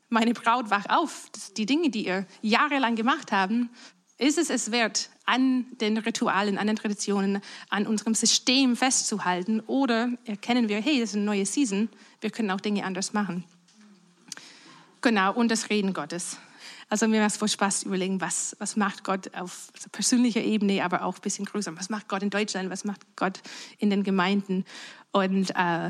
[0.08, 1.30] meine Braut, wach auf.
[1.56, 3.70] Die Dinge, die ihr jahrelang gemacht haben,
[4.18, 9.60] ist es es wert, an den Ritualen, an den Traditionen, an unserem System festzuhalten?
[9.60, 11.88] Oder erkennen wir, hey, das ist eine neue Season,
[12.20, 13.44] wir können auch Dinge anders machen?
[15.00, 16.38] Genau, und das Reden Gottes.
[16.92, 21.04] Also mir macht es voll Spaß überlegen, was, was macht Gott auf persönlicher Ebene, aber
[21.04, 21.74] auch ein bisschen größer.
[21.78, 22.68] Was macht Gott in Deutschland?
[22.68, 23.40] Was macht Gott
[23.78, 24.66] in den Gemeinden?
[25.10, 25.88] Und äh,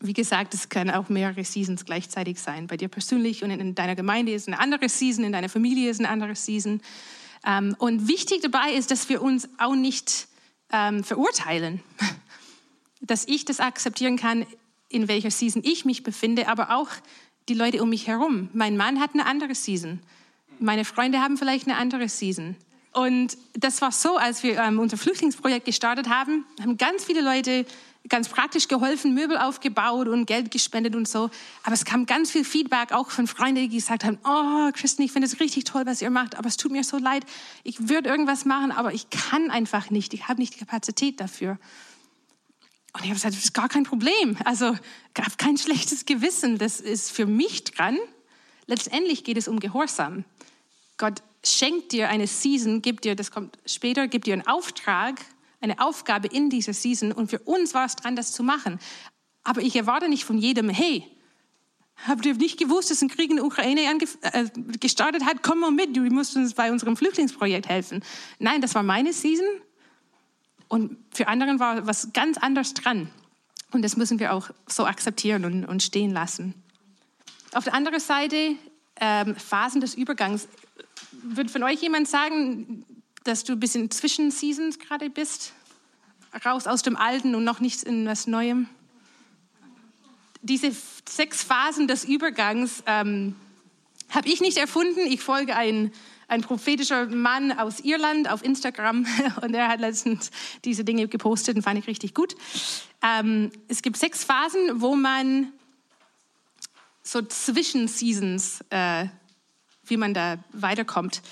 [0.00, 2.66] wie gesagt, es können auch mehrere Seasons gleichzeitig sein.
[2.66, 6.00] Bei dir persönlich und in deiner Gemeinde ist eine andere Season, in deiner Familie ist
[6.00, 6.80] eine andere Season.
[7.44, 10.28] Ähm, und wichtig dabei ist, dass wir uns auch nicht
[10.72, 11.82] ähm, verurteilen.
[13.02, 14.46] Dass ich das akzeptieren kann,
[14.88, 16.88] in welcher Season ich mich befinde, aber auch
[17.50, 18.48] die Leute um mich herum.
[18.54, 19.98] Mein Mann hat eine andere Season.
[20.60, 22.56] Meine Freunde haben vielleicht eine andere Season.
[22.92, 27.66] Und das war so, als wir ähm, unser Flüchtlingsprojekt gestartet haben, haben ganz viele Leute
[28.08, 31.30] ganz praktisch geholfen, Möbel aufgebaut und Geld gespendet und so.
[31.62, 35.12] Aber es kam ganz viel Feedback auch von Freunden, die gesagt haben, oh, Christen, ich
[35.12, 37.24] finde es richtig toll, was ihr macht, aber es tut mir so leid.
[37.62, 40.14] Ich würde irgendwas machen, aber ich kann einfach nicht.
[40.14, 41.58] Ich habe nicht die Kapazität dafür.
[42.92, 44.36] Und ich habe gesagt, das ist gar kein Problem.
[44.44, 44.76] Also
[45.14, 46.58] gab kein schlechtes Gewissen.
[46.58, 47.98] Das ist für mich dran.
[48.66, 50.24] Letztendlich geht es um Gehorsam.
[50.96, 55.20] Gott schenkt dir eine Season, gibt dir, das kommt später, gibt dir einen Auftrag
[55.60, 58.78] eine Aufgabe in dieser Season und für uns war es dran, das zu machen.
[59.42, 61.06] Aber ich erwarte nicht von jedem, hey,
[62.06, 64.44] habt ihr nicht gewusst, dass ein Krieg in der Ukraine äh,
[64.78, 65.42] gestartet hat?
[65.42, 68.02] Komm mal mit, du musst uns bei unserem Flüchtlingsprojekt helfen.
[68.38, 69.46] Nein, das war meine Season
[70.70, 73.10] und für anderen war was ganz anderes dran.
[73.72, 76.54] Und das müssen wir auch so akzeptieren und, und stehen lassen.
[77.52, 78.56] Auf der anderen Seite,
[79.00, 80.46] ähm, Phasen des Übergangs.
[81.22, 82.84] Wird von euch jemand sagen,
[83.24, 85.54] dass du ein bisschen zwischen Seasons gerade bist,
[86.44, 88.68] raus aus dem Alten und noch nichts in was Neuem.
[90.42, 90.70] Diese
[91.08, 93.34] sechs Phasen des Übergangs ähm,
[94.08, 95.00] habe ich nicht erfunden.
[95.00, 95.92] Ich folge ein,
[96.30, 99.06] ein prophetischer Mann aus Irland auf Instagram
[99.42, 100.30] und er hat letztens
[100.64, 102.36] diese Dinge gepostet und fand ich richtig gut.
[103.02, 105.52] Ähm, es gibt sechs Phasen, wo man
[107.02, 109.06] so zwischen Seasons, äh,
[109.84, 111.22] wie man da weiterkommt.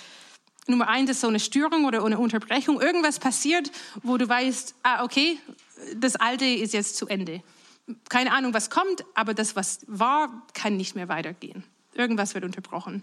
[0.66, 2.80] Nummer eins ist so eine Störung oder eine Unterbrechung.
[2.80, 3.70] Irgendwas passiert,
[4.02, 5.38] wo du weißt, ah, okay,
[5.96, 7.42] das Alte ist jetzt zu Ende.
[8.10, 11.64] keine Ahnung, was kommt, aber das, was war, kann nicht mehr weitergehen.
[11.94, 13.02] Irgendwas wird unterbrochen.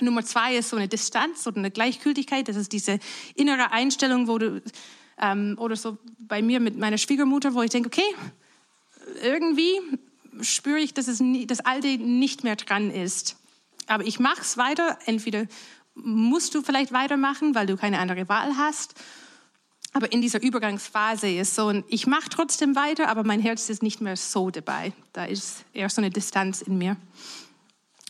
[0.00, 2.48] Nummer zwei ist so eine Distanz oder eine Gleichgültigkeit.
[2.48, 2.98] Das ist diese
[3.34, 4.62] innere Einstellung, wo du,
[5.18, 8.14] ähm, oder so bei mir mit meiner Schwiegermutter, wo ich denke, okay,
[9.22, 9.78] irgendwie
[10.40, 13.36] spüre ich, dass es nie, das Alte nicht mehr dran ist.
[13.86, 14.98] Aber ich mache es weiter.
[15.06, 15.46] Entweder
[15.94, 18.94] musst du vielleicht weitermachen, weil du keine andere Wahl hast.
[19.92, 24.00] Aber in dieser Übergangsphase ist so, ich mache trotzdem weiter, aber mein Herz ist nicht
[24.00, 24.92] mehr so dabei.
[25.12, 26.96] Da ist eher so eine Distanz in mir.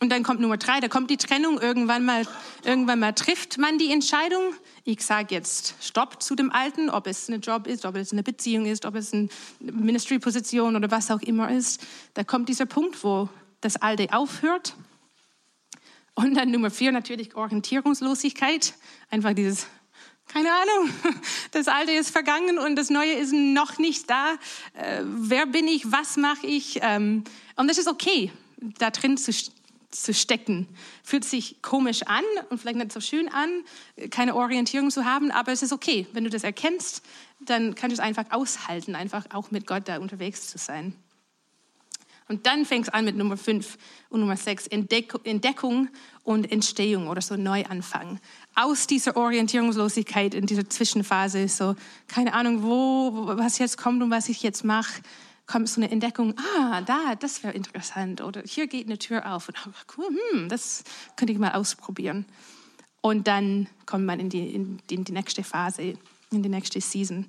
[0.02, 1.60] Und dann kommt Nummer drei, da kommt die Trennung.
[1.60, 2.26] Irgendwann mal,
[2.64, 4.52] irgendwann mal trifft man die Entscheidung.
[4.82, 8.24] Ich sage jetzt Stopp zu dem Alten, ob es ein Job ist, ob es eine
[8.24, 9.28] Beziehung ist, ob es eine
[9.60, 11.86] Ministry-Position oder was auch immer ist.
[12.14, 13.28] Da kommt dieser Punkt, wo
[13.60, 14.74] das Alte aufhört.
[16.14, 18.74] Und dann Nummer vier natürlich Orientierungslosigkeit.
[19.08, 19.68] Einfach dieses,
[20.26, 20.92] keine Ahnung,
[21.52, 24.32] das Alte ist vergangen und das Neue ist noch nicht da.
[24.74, 25.92] Äh, wer bin ich?
[25.92, 26.80] Was mache ich?
[26.82, 27.22] Ähm,
[27.54, 28.32] und das ist okay,
[28.78, 29.30] da drin zu
[29.92, 30.68] zu stecken.
[31.04, 33.48] Fühlt sich komisch an und vielleicht nicht so schön an,
[34.10, 36.06] keine Orientierung zu haben, aber es ist okay.
[36.12, 37.02] Wenn du das erkennst,
[37.40, 40.94] dann kannst du es einfach aushalten, einfach auch mit Gott da unterwegs zu sein.
[42.28, 43.76] Und dann fängt es an mit Nummer 5
[44.08, 45.88] und Nummer 6, Entdeckung
[46.22, 48.20] und Entstehung oder so Neuanfang.
[48.54, 51.74] Aus dieser Orientierungslosigkeit in dieser Zwischenphase, so
[52.08, 55.02] keine Ahnung, wo, was jetzt kommt und was ich jetzt mache,
[55.46, 58.20] kommt so eine Entdeckung, ah, da, das wäre interessant.
[58.20, 59.48] Oder hier geht eine Tür auf.
[59.48, 59.56] Und
[59.96, 60.84] cool, hm, das
[61.16, 62.26] könnte ich mal ausprobieren.
[63.00, 65.98] Und dann kommt man in die, in, in die nächste Phase,
[66.30, 67.26] in die nächste Season.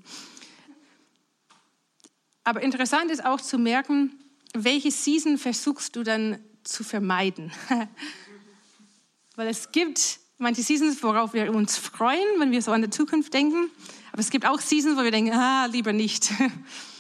[2.43, 4.12] Aber interessant ist auch zu merken,
[4.54, 7.52] welche Season versuchst du dann zu vermeiden.
[9.36, 13.34] Weil es gibt manche Seasons, worauf wir uns freuen, wenn wir so an die Zukunft
[13.34, 13.71] denken.
[14.12, 16.32] Aber es gibt auch Seasons, wo wir denken, ah, lieber nicht.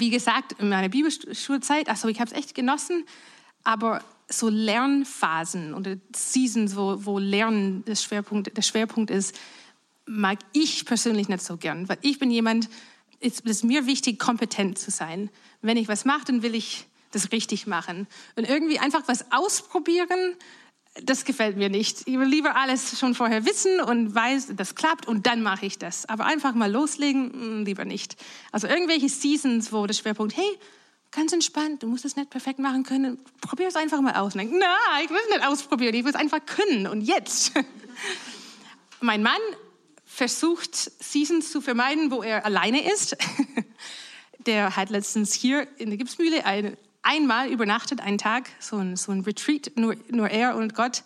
[0.00, 3.04] wie gesagt, in meiner Bibelschulzeit, also ich habe es echt genossen,
[3.64, 9.36] aber so Lernphasen oder Seasons, wo, wo Lernen das Schwerpunkt, der Schwerpunkt ist,
[10.06, 12.68] mag ich persönlich nicht so gern, weil ich bin jemand,
[13.20, 15.30] es ist mir wichtig, kompetent zu sein.
[15.62, 18.06] Wenn ich was mache, dann will ich das richtig machen.
[18.36, 20.36] Und irgendwie einfach was ausprobieren,
[21.02, 22.02] das gefällt mir nicht.
[22.06, 25.78] Ich will lieber alles schon vorher wissen und weiß, das klappt und dann mache ich
[25.78, 26.08] das.
[26.08, 28.16] Aber einfach mal loslegen, hm, lieber nicht.
[28.52, 30.58] Also irgendwelche Seasons, wo der Schwerpunkt, hey,
[31.10, 34.34] ganz entspannt, du musst es nicht perfekt machen können, probier es einfach mal aus.
[34.34, 37.52] Und denk, na, ich will es nicht ausprobieren, ich will es einfach können und jetzt.
[39.00, 39.40] mein Mann
[40.04, 43.16] versucht, Seasons zu vermeiden, wo er alleine ist.
[44.46, 49.12] Der hat letztens hier in der Gipsmühle eine einmal übernachtet, einen Tag, so ein, so
[49.12, 51.02] ein Retreat, nur, nur er und Gott.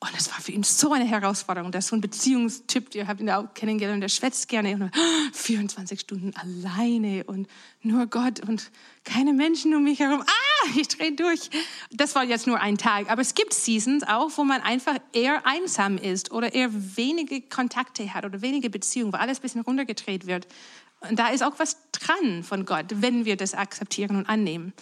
[0.00, 1.72] Und das war für ihn so eine Herausforderung.
[1.72, 4.74] Der ist so ein Beziehungstyp, ihr habt ihn auch kennengelernt, der schwätzt gerne.
[4.74, 4.92] Und
[5.32, 7.48] 24 Stunden alleine und
[7.82, 8.70] nur Gott und
[9.02, 10.22] keine Menschen um mich herum.
[10.22, 11.50] Ah, ich drehe durch.
[11.90, 13.10] Das war jetzt nur ein Tag.
[13.10, 18.14] Aber es gibt Seasons auch, wo man einfach eher einsam ist oder eher wenige Kontakte
[18.14, 20.46] hat oder wenige Beziehungen, wo alles ein bisschen runtergedreht wird.
[21.00, 24.72] Und da ist auch was dran von Gott, wenn wir das akzeptieren und annehmen.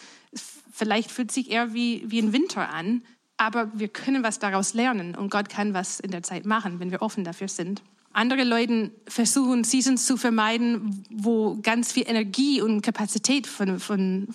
[0.77, 3.03] Vielleicht fühlt sich eher wie, wie ein Winter an,
[3.39, 6.91] aber wir können was daraus lernen und Gott kann was in der Zeit machen, wenn
[6.91, 7.83] wir offen dafür sind.
[8.13, 14.29] Andere Leute versuchen, Seasons zu vermeiden, wo ganz viel Energie und Kapazität von, von,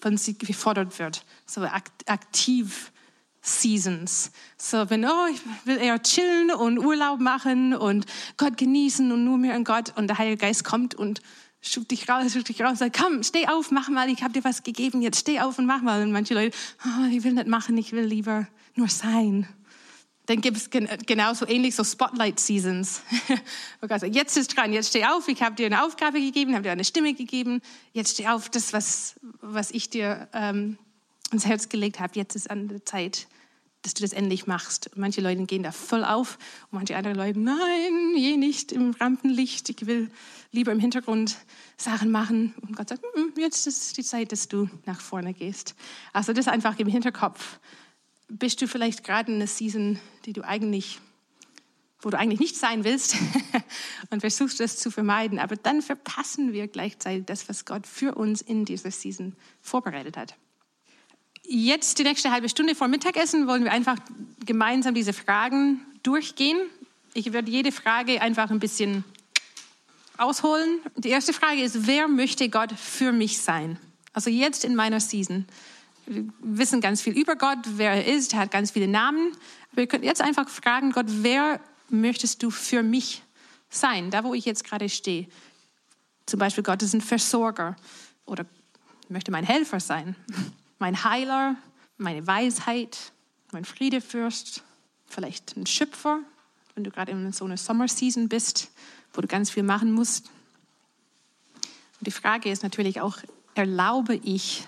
[0.00, 1.26] von sie gefordert wird.
[1.44, 1.60] So
[2.06, 2.90] aktiv
[3.42, 4.32] Seasons.
[4.56, 8.06] So, wenn, oh, ich will eher chillen und Urlaub machen und
[8.38, 11.20] Gott genießen und nur mehr an Gott und der Heilige Geist kommt und
[11.60, 14.44] schub dich raus, schub dich raus, sagt, komm, steh auf, mach mal, ich habe dir
[14.44, 16.02] was gegeben, jetzt steh auf und mach mal.
[16.02, 19.48] Und manche Leute, oh, ich will nicht machen, ich will lieber nur sein.
[20.26, 23.02] Dann gibt es genauso ähnlich so Spotlight-Seasons.
[24.12, 26.84] jetzt ist dran, jetzt steh auf, ich habe dir eine Aufgabe gegeben, habe dir eine
[26.84, 27.60] Stimme gegeben,
[27.92, 30.78] jetzt steh auf, das, was, was ich dir ähm,
[31.32, 33.26] ins Herz gelegt habe, jetzt ist an der Zeit,
[33.82, 34.90] dass du das endlich machst.
[34.96, 36.38] Manche Leute gehen da voll auf
[36.70, 40.10] und manche andere Leute, nein, je nicht im Rampenlicht, ich will
[40.52, 41.36] lieber im Hintergrund
[41.76, 42.54] Sachen machen.
[42.60, 45.74] Und Gott sagt, mm, jetzt ist die Zeit, dass du nach vorne gehst.
[46.12, 47.58] Also das einfach im Hinterkopf.
[48.28, 51.00] Bist du vielleicht gerade in einer Season, die du eigentlich
[52.02, 53.14] wo du eigentlich nicht sein willst
[54.10, 58.40] und versuchst das zu vermeiden, aber dann verpassen wir gleichzeitig das, was Gott für uns
[58.40, 60.34] in dieser Season vorbereitet hat.
[61.52, 63.96] Jetzt die nächste halbe Stunde vor Mittagessen wollen wir einfach
[64.46, 66.56] gemeinsam diese Fragen durchgehen.
[67.12, 69.02] Ich werde jede Frage einfach ein bisschen
[70.16, 70.78] ausholen.
[70.94, 73.80] Die erste Frage ist, wer möchte Gott für mich sein?
[74.12, 75.44] Also jetzt in meiner Season.
[76.06, 79.32] Wir wissen ganz viel über Gott, wer er ist, er hat ganz viele Namen.
[79.72, 81.58] Wir können jetzt einfach fragen, Gott, wer
[81.88, 83.24] möchtest du für mich
[83.70, 85.26] sein, da wo ich jetzt gerade stehe?
[86.26, 87.74] Zum Beispiel, Gott ist ein Versorger
[88.24, 88.46] oder
[89.08, 90.14] möchte mein Helfer sein,
[90.80, 91.56] mein Heiler,
[91.98, 93.12] meine Weisheit,
[93.52, 94.64] mein Friedefürst,
[95.06, 96.20] vielleicht ein Schöpfer,
[96.74, 98.70] wenn du gerade in so einer Sommerseason bist,
[99.12, 100.30] wo du ganz viel machen musst.
[101.98, 103.18] Und die Frage ist natürlich auch,
[103.54, 104.66] erlaube ich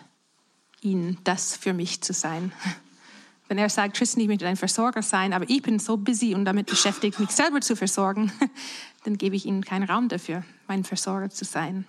[0.82, 2.52] ihn, das für mich zu sein?
[3.48, 6.46] Wenn er sagt, Tristan, ich möchte dein Versorger sein, aber ich bin so busy und
[6.46, 8.32] damit beschäftigt, mich selber zu versorgen,
[9.04, 11.86] dann gebe ich ihm keinen Raum dafür, mein Versorger zu sein.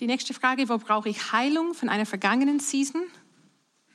[0.00, 3.02] Die nächste Frage, wo brauche ich Heilung von einer vergangenen Season?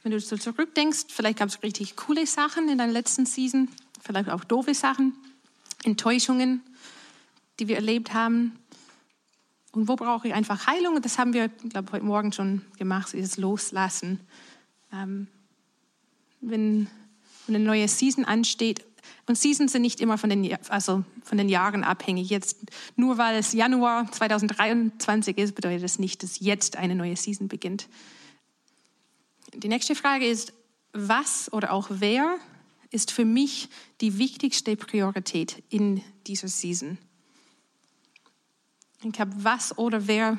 [0.04, 3.70] Wenn du so zurückdenkst, vielleicht gab es richtig coole Sachen in deiner letzten Season,
[4.04, 5.16] vielleicht auch doofe Sachen,
[5.84, 6.62] Enttäuschungen,
[7.60, 8.60] die wir erlebt haben.
[9.72, 11.02] Und wo brauche ich einfach Heilung?
[11.02, 14.20] Das haben wir, glaube heute Morgen schon gemacht, ist Loslassen.
[14.94, 15.26] Ähm,
[16.40, 16.88] wenn
[17.48, 18.86] eine neue Season ansteht,
[19.28, 22.30] und Seasons sind nicht immer von den, also von den Jahren abhängig.
[22.30, 22.58] Jetzt,
[22.96, 27.88] nur weil es Januar 2023 ist, bedeutet das nicht, dass jetzt eine neue Season beginnt.
[29.54, 30.54] Die nächste Frage ist,
[30.94, 32.38] was oder auch wer
[32.92, 33.70] ist für mich
[34.02, 36.98] die wichtigste Priorität in dieser Season?
[39.04, 40.38] Ich habe was oder wer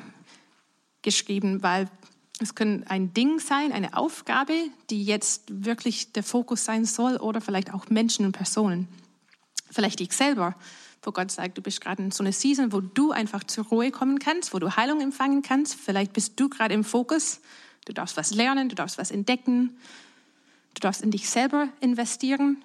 [1.01, 1.89] geschrieben, weil
[2.39, 4.53] es können ein Ding sein, eine Aufgabe,
[4.89, 8.87] die jetzt wirklich der Fokus sein soll oder vielleicht auch Menschen und Personen.
[9.71, 10.55] Vielleicht ich selber,
[11.01, 13.91] wo Gott sagt, du bist gerade in so einer Season, wo du einfach zur Ruhe
[13.91, 15.75] kommen kannst, wo du Heilung empfangen kannst.
[15.75, 17.41] Vielleicht bist du gerade im Fokus.
[17.85, 19.77] Du darfst was lernen, du darfst was entdecken.
[20.73, 22.63] Du darfst in dich selber investieren.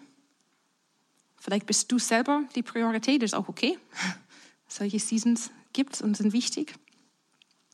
[1.39, 3.79] Vielleicht bist du selber die Priorität, das ist auch okay.
[4.69, 6.75] Solche Seasons gibt es und sind wichtig.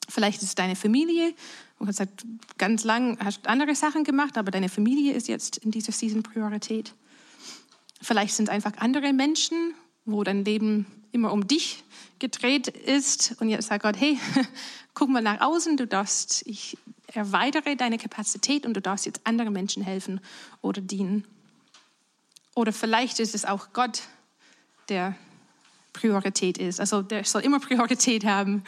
[0.08, 1.34] Vielleicht ist es deine Familie
[1.78, 2.08] und du hast
[2.56, 6.94] ganz lang hast andere Sachen gemacht, aber deine Familie ist jetzt in dieser Season Priorität.
[8.00, 11.84] Vielleicht sind es einfach andere Menschen, wo dein Leben immer um dich
[12.18, 14.18] gedreht ist und jetzt sagt Gott, hey,
[14.94, 16.76] guck mal nach außen, du darfst, ich
[17.12, 20.20] erweitere deine Kapazität und du darfst jetzt anderen Menschen helfen
[20.60, 21.24] oder dienen.
[22.54, 24.02] Oder vielleicht ist es auch Gott,
[24.88, 25.14] der
[25.92, 26.80] Priorität ist.
[26.80, 28.64] Also der soll immer Priorität haben.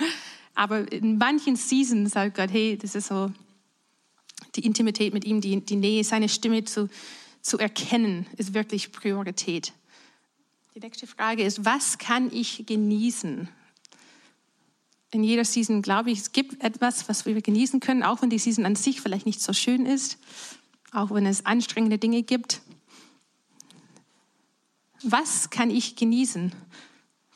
[0.61, 3.33] Aber in manchen Seasons sagt Gott, hey, das ist so
[4.57, 6.91] die Intimität mit ihm, die, die Nähe, seine Stimme zu,
[7.41, 9.73] zu erkennen, ist wirklich Priorität.
[10.75, 13.49] Die nächste Frage ist, was kann ich genießen?
[15.13, 18.39] In jeder Season glaube ich, es gibt etwas, was wir genießen können, auch wenn die
[18.39, 20.19] Season an sich vielleicht nicht so schön ist,
[20.93, 22.61] auch wenn es anstrengende Dinge gibt.
[25.03, 26.53] Was kann ich genießen?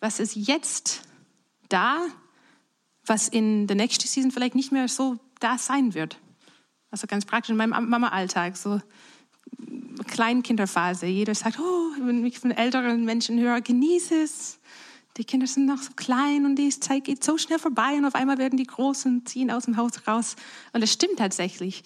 [0.00, 1.00] Was ist jetzt
[1.70, 2.06] da,
[3.06, 6.18] was in der nächsten Season vielleicht nicht mehr so da sein wird.
[6.90, 8.80] Also ganz praktisch in meinem Mama-Alltag, so
[10.06, 11.06] Kleinkinderphase.
[11.06, 14.58] Jeder sagt, oh, wenn ich von älteren Menschen höre, genieße es.
[15.16, 18.16] Die Kinder sind noch so klein und die Zeit geht so schnell vorbei und auf
[18.16, 20.34] einmal werden die groß und ziehen aus dem Haus raus.
[20.72, 21.84] Und das stimmt tatsächlich.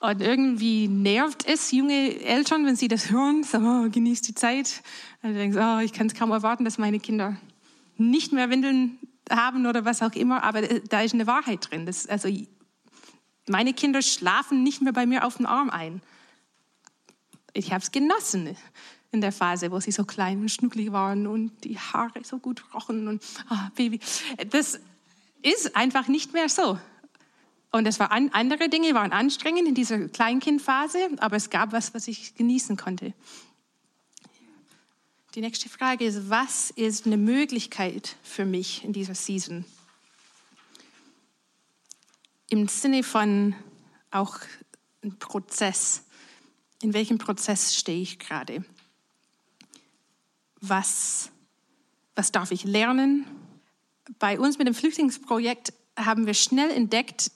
[0.00, 4.82] Und irgendwie nervt es junge Eltern, wenn sie das hören, so, oh, genießt die Zeit.
[5.22, 7.36] Und denken, oh, ich kann es kaum erwarten, dass meine Kinder
[7.96, 8.98] nicht mehr Windeln
[9.30, 11.86] haben oder was auch immer, aber äh, da ist eine Wahrheit drin.
[11.86, 12.28] Das, also
[13.48, 16.02] meine Kinder schlafen nicht mehr bei mir auf dem Arm ein.
[17.52, 18.56] Ich habe es genossen
[19.10, 22.64] in der Phase, wo sie so klein und schnucklig waren und die Haare so gut
[22.72, 24.00] rochen und ah, Baby.
[24.48, 24.80] Das
[25.42, 26.78] ist einfach nicht mehr so.
[27.70, 32.06] Und es waren andere Dinge, waren anstrengend in dieser Kleinkindphase, aber es gab was, was
[32.06, 33.14] ich genießen konnte.
[35.34, 39.64] Die nächste Frage ist, was ist eine Möglichkeit für mich in dieser Season?
[42.50, 43.54] Im Sinne von
[44.10, 44.40] auch
[45.02, 46.02] ein Prozess.
[46.82, 48.62] In welchem Prozess stehe ich gerade?
[50.60, 51.30] Was,
[52.14, 53.24] was darf ich lernen?
[54.18, 57.30] Bei uns mit dem Flüchtlingsprojekt haben wir schnell entdeckt,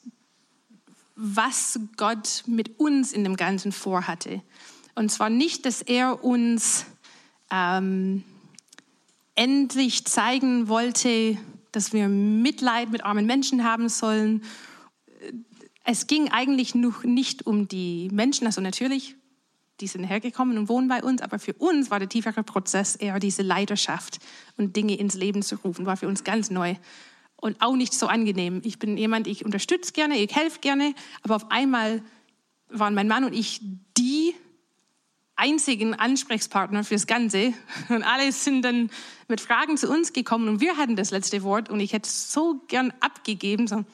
[1.15, 4.43] was Gott mit uns in dem Ganzen vorhatte.
[4.95, 6.85] Und zwar nicht, dass er uns
[7.51, 8.25] ähm,
[9.35, 11.39] endlich zeigen wollte,
[11.73, 14.43] dass wir Mitleid mit armen Menschen haben sollen.
[15.85, 19.14] Es ging eigentlich noch nicht um die Menschen, also natürlich,
[19.81, 23.18] die sind hergekommen und wohnen bei uns, aber für uns war der tiefere Prozess eher
[23.20, 24.18] diese Leidenschaft
[24.57, 26.77] und Dinge ins Leben zu rufen, war für uns ganz neu
[27.37, 28.62] und auch nicht so angenehm.
[28.64, 32.03] Ich bin jemand, ich unterstütze gerne, ich helfe gerne, aber auf einmal
[32.70, 33.61] waren mein Mann und ich
[33.97, 34.35] die
[35.37, 37.53] einzigen Ansprechpartner fürs Ganze.
[37.89, 38.91] Und alle sind dann
[39.28, 42.61] mit Fragen zu uns gekommen und wir hatten das letzte Wort und ich hätte so
[42.68, 43.66] gern abgegeben.
[43.66, 43.84] So,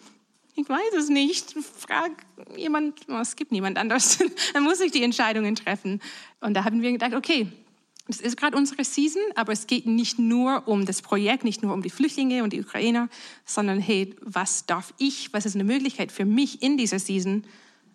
[0.54, 1.54] ich weiß es nicht.
[1.78, 2.12] Frag
[2.56, 4.18] jemand, oh, es gibt niemand anders.
[4.54, 6.00] dann muss ich die Entscheidungen treffen.
[6.40, 7.48] Und da haben wir gedacht, okay,
[8.08, 11.72] Das ist gerade unsere Season, aber es geht nicht nur um das Projekt, nicht nur
[11.72, 13.08] um die Flüchtlinge und die Ukrainer,
[13.44, 17.44] sondern hey, was darf ich, was ist eine Möglichkeit für mich in dieser Season?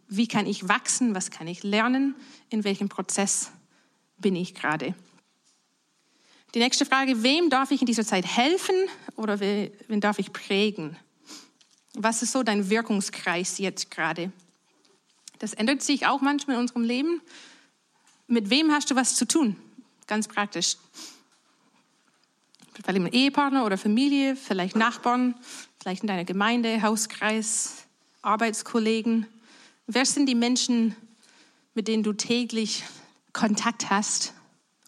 [0.07, 1.15] Wie kann ich wachsen?
[1.15, 2.15] Was kann ich lernen?
[2.49, 3.51] In welchem Prozess
[4.17, 4.95] bin ich gerade?
[6.53, 8.75] Die nächste Frage, wem darf ich in dieser Zeit helfen
[9.15, 10.95] oder wen darf ich prägen?
[11.93, 14.31] Was ist so dein Wirkungskreis jetzt gerade?
[15.39, 17.21] Das ändert sich auch manchmal in unserem Leben.
[18.27, 19.55] Mit wem hast du was zu tun?
[20.07, 20.77] Ganz praktisch.
[22.73, 25.35] Vielleicht mit Ehepartner oder Familie, vielleicht Nachbarn,
[25.79, 27.87] vielleicht in deiner Gemeinde, Hauskreis,
[28.21, 29.25] Arbeitskollegen.
[29.87, 30.95] Wer sind die Menschen,
[31.73, 32.83] mit denen du täglich
[33.33, 34.33] Kontakt hast?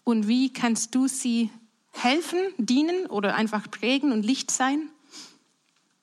[0.04, 1.50] Und wie kannst du sie
[1.90, 4.90] helfen, dienen oder einfach prägen und Licht sein?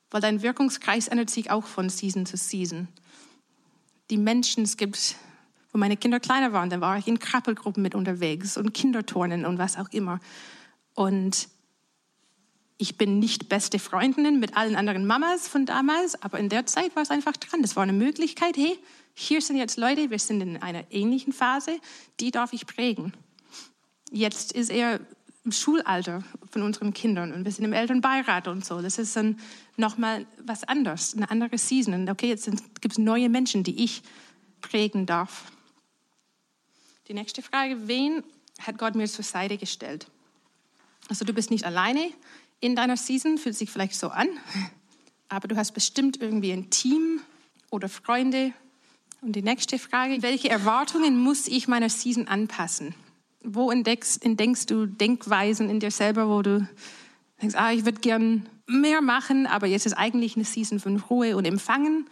[0.10, 2.88] Weil dein Wirkungskreis ändert sich auch von Season zu Season.
[4.10, 5.16] Die Menschen, es gibt
[5.72, 9.60] wo meine Kinder kleiner waren, dann war ich in Krabbelgruppen mit unterwegs und Kinderturnen und
[9.60, 10.20] was auch immer.
[10.96, 11.50] Und
[12.78, 16.96] ich bin nicht beste Freundin mit allen anderen Mamas von damals, aber in der Zeit
[16.96, 17.62] war es einfach dran.
[17.62, 18.78] Das war eine Möglichkeit, hey,
[19.16, 21.80] hier sind jetzt Leute, wir sind in einer ähnlichen Phase,
[22.20, 23.14] die darf ich prägen.
[24.12, 25.00] Jetzt ist er
[25.44, 28.82] im Schulalter von unseren Kindern und wir sind im Elternbeirat und so.
[28.82, 29.40] Das ist dann
[29.76, 31.94] nochmal was anderes, eine andere Season.
[31.94, 32.46] Und okay, jetzt
[32.82, 34.04] gibt es neue Menschen, die ich
[34.62, 35.52] prägen darf.
[37.08, 38.24] Die nächste Frage, wen
[38.60, 40.08] hat Gott mir zur Seite gestellt?
[41.10, 42.12] Also du bist nicht alleine
[42.60, 44.28] in deiner Season, fühlt sich vielleicht so an,
[45.30, 47.22] aber du hast bestimmt irgendwie ein Team
[47.70, 48.54] oder Freunde.
[49.22, 52.96] Und die nächste Frage, welche Erwartungen muss ich meiner Season anpassen?
[53.44, 56.68] Wo entdeckst, entdeckst du Denkweisen in dir selber, wo du
[57.42, 61.36] denkst, ah, ich würde gern mehr machen, aber jetzt ist eigentlich eine Season von Ruhe
[61.38, 62.08] und Empfangen?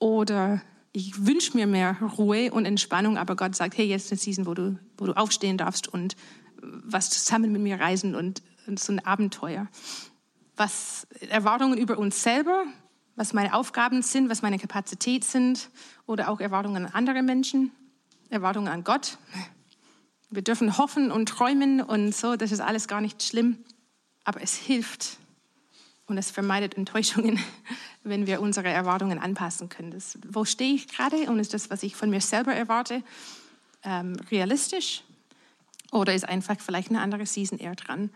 [0.00, 0.62] Oder
[0.92, 4.46] ich wünsche mir mehr Ruhe und Entspannung, aber Gott sagt, hey, jetzt ist eine Season,
[4.46, 6.16] wo du, wo du aufstehen darfst und
[6.60, 8.42] was zusammen mit mir reisen und,
[8.76, 9.68] so ein Abenteuer.
[10.56, 12.64] Was Erwartungen über uns selber,
[13.16, 15.70] was meine Aufgaben sind, was meine Kapazität sind
[16.06, 17.72] oder auch Erwartungen an andere Menschen,
[18.30, 19.18] Erwartungen an Gott.
[20.30, 23.58] Wir dürfen hoffen und träumen und so, das ist alles gar nicht schlimm,
[24.24, 25.18] aber es hilft
[26.06, 27.38] und es vermeidet Enttäuschungen,
[28.04, 29.90] wenn wir unsere Erwartungen anpassen können.
[29.90, 33.02] Das, wo stehe ich gerade und ist das, was ich von mir selber erwarte,
[33.84, 35.02] ähm, realistisch?
[35.92, 38.10] Oder ist einfach vielleicht eine andere Season eher dran?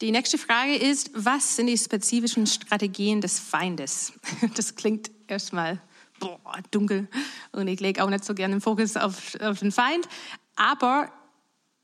[0.00, 4.12] Die nächste Frage ist, was sind die spezifischen Strategien des Feindes?
[4.54, 5.80] Das klingt erstmal
[6.18, 6.40] boah,
[6.70, 7.08] dunkel
[7.52, 10.08] und ich lege auch nicht so gerne den Fokus auf, auf den Feind,
[10.56, 11.10] aber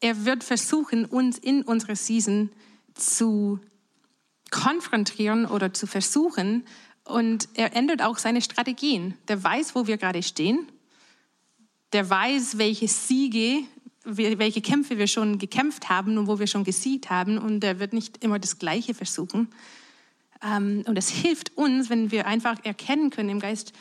[0.00, 2.50] er wird versuchen, uns in unserer Season
[2.94, 3.60] zu
[4.50, 6.64] konfrontieren oder zu versuchen.
[7.04, 9.16] Und er ändert auch seine Strategien.
[9.28, 10.70] Der weiß, wo wir gerade stehen.
[11.92, 13.64] Der weiß, welche Siege,
[14.06, 17.38] welche Kämpfe wir schon gekämpft haben und wo wir schon gesiegt haben.
[17.38, 19.48] Und er wird nicht immer das Gleiche versuchen.
[20.42, 23.72] Ähm, und es hilft uns, wenn wir einfach erkennen können im Geist,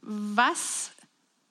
[0.00, 0.92] was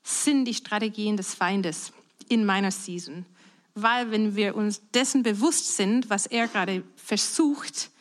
[0.03, 1.93] sind die Strategien des Feindes
[2.29, 3.25] in meiner Season.
[3.73, 7.91] Weil wenn wir uns dessen bewusst sind, was er gerade versucht,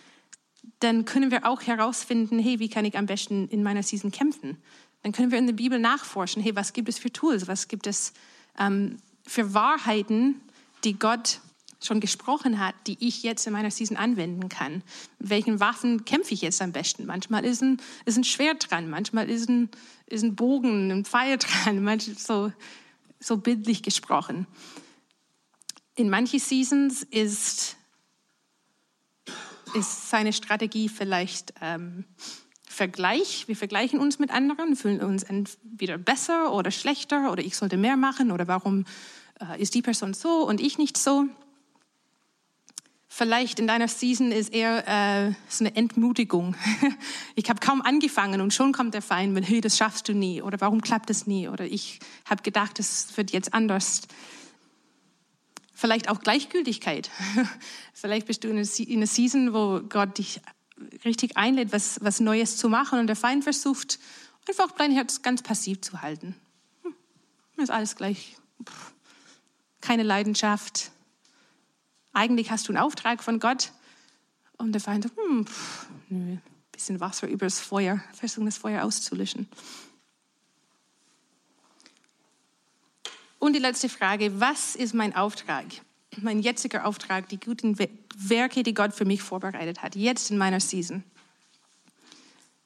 [0.81, 4.57] dann können wir auch herausfinden, hey, wie kann ich am besten in meiner Season kämpfen?
[5.03, 7.87] Dann können wir in der Bibel nachforschen, hey, was gibt es für Tools, was gibt
[7.87, 8.13] es
[8.59, 10.41] ähm, für Wahrheiten,
[10.85, 11.41] die Gott
[11.83, 14.83] schon gesprochen hat, die ich jetzt in meiner Season anwenden kann.
[15.19, 17.07] Welchen Waffen kämpfe ich jetzt am besten?
[17.07, 19.71] Manchmal ist ein, ist ein Schwert dran, manchmal ist ein,
[20.07, 22.53] ist ein Bogen, ein Pfeil dran, manchmal so,
[23.19, 24.47] so bildlich gesprochen.
[25.95, 27.77] In manchen Seasons ist
[29.75, 32.05] ist seine Strategie vielleicht ähm,
[32.81, 33.47] Vergleich.
[33.47, 37.99] Wir vergleichen uns mit anderen, fühlen uns entweder besser oder schlechter oder ich sollte mehr
[37.99, 38.87] machen oder warum
[39.39, 41.27] äh, ist die Person so und ich nicht so.
[43.07, 46.57] Vielleicht in deiner Season ist eher äh, so eine Entmutigung.
[47.35, 50.41] ich habe kaum angefangen und schon kommt der Feind mit, hey, das schaffst du nie
[50.41, 54.09] oder warum klappt das nie oder ich habe gedacht, es wird jetzt anders.
[55.75, 57.11] Vielleicht auch Gleichgültigkeit.
[57.93, 60.41] Vielleicht bist du in einer Season, wo Gott dich
[61.05, 63.99] richtig einlädt, was, was Neues zu machen und der Feind versucht,
[64.49, 66.35] einfach Herz ganz passiv zu halten.
[66.83, 66.95] Hm,
[67.57, 68.37] ist alles gleich.
[69.81, 70.91] Keine Leidenschaft.
[72.13, 73.73] Eigentlich hast du einen Auftrag von Gott
[74.59, 75.47] und der Feind sagt, hm,
[76.09, 76.37] nö,
[76.73, 79.49] bisschen Wasser übers Feuer, versuchen das Feuer auszulöschen.
[83.39, 85.65] Und die letzte Frage, was ist mein Auftrag?
[86.17, 90.61] Mein jetziger Auftrag, die guten Werke, die Gott für mich vorbereitet hat, jetzt in meiner
[90.61, 91.05] Season.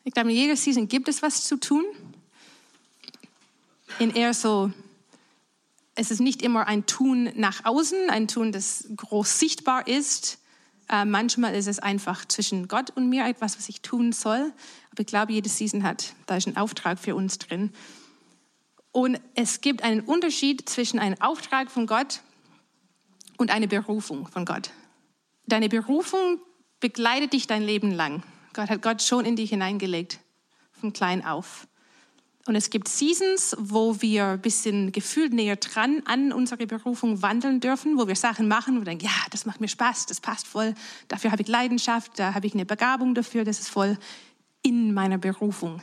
[0.05, 1.84] Ich glaube, in jeder Season gibt es was zu tun.
[3.99, 4.72] In eher so
[5.95, 10.38] es ist nicht immer ein Tun nach außen, ein Tun, das groß sichtbar ist.
[10.88, 14.53] Äh, manchmal ist es einfach zwischen Gott und mir etwas, was ich tun soll.
[14.90, 17.72] Aber ich glaube, jede Season hat, da ist ein Auftrag für uns drin.
[18.92, 22.22] Und es gibt einen Unterschied zwischen einem Auftrag von Gott
[23.37, 24.70] und einer Berufung von Gott.
[25.47, 26.39] Deine Berufung
[26.80, 28.22] begleitet dich dein Leben lang.
[28.53, 30.20] Gott hat Gott schon in dich hineingelegt,
[30.72, 31.66] von klein auf.
[32.47, 37.61] Und es gibt Seasons, wo wir ein bisschen gefühlt näher dran an unsere Berufung wandeln
[37.61, 40.74] dürfen, wo wir Sachen machen, wir denken, ja, das macht mir Spaß, das passt voll,
[41.09, 43.97] dafür habe ich Leidenschaft, da habe ich eine Begabung dafür, das ist voll
[44.62, 45.80] in meiner Berufung.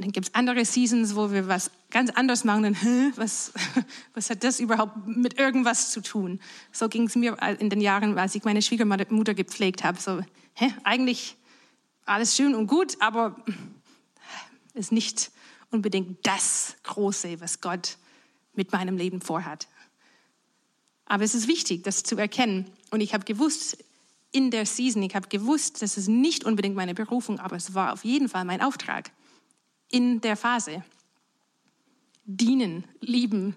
[0.00, 3.52] Dann gibt es andere Seasons, wo wir was ganz anderes machen Hä, was,
[4.14, 6.40] was hat das überhaupt mit irgendwas zu tun?
[6.72, 10.00] So ging es mir in den Jahren, als ich meine Schwiegermutter gepflegt habe.
[10.00, 10.20] So,
[10.54, 11.36] hä, eigentlich
[12.06, 13.36] alles schön und gut, aber
[14.74, 15.30] ist nicht
[15.70, 17.98] unbedingt das Große, was Gott
[18.54, 19.68] mit meinem Leben vorhat.
[21.04, 22.70] Aber es ist wichtig, das zu erkennen.
[22.90, 23.84] Und ich habe gewusst,
[24.32, 27.92] in der Season, ich habe gewusst, das ist nicht unbedingt meine Berufung, aber es war
[27.92, 29.10] auf jeden Fall mein Auftrag
[29.90, 30.84] in der Phase.
[32.24, 33.56] Dienen, lieben,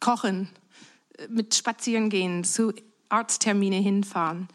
[0.00, 0.48] kochen,
[1.28, 2.72] mit Spazieren gehen, zu
[3.08, 4.48] Arzttermine hinfahren.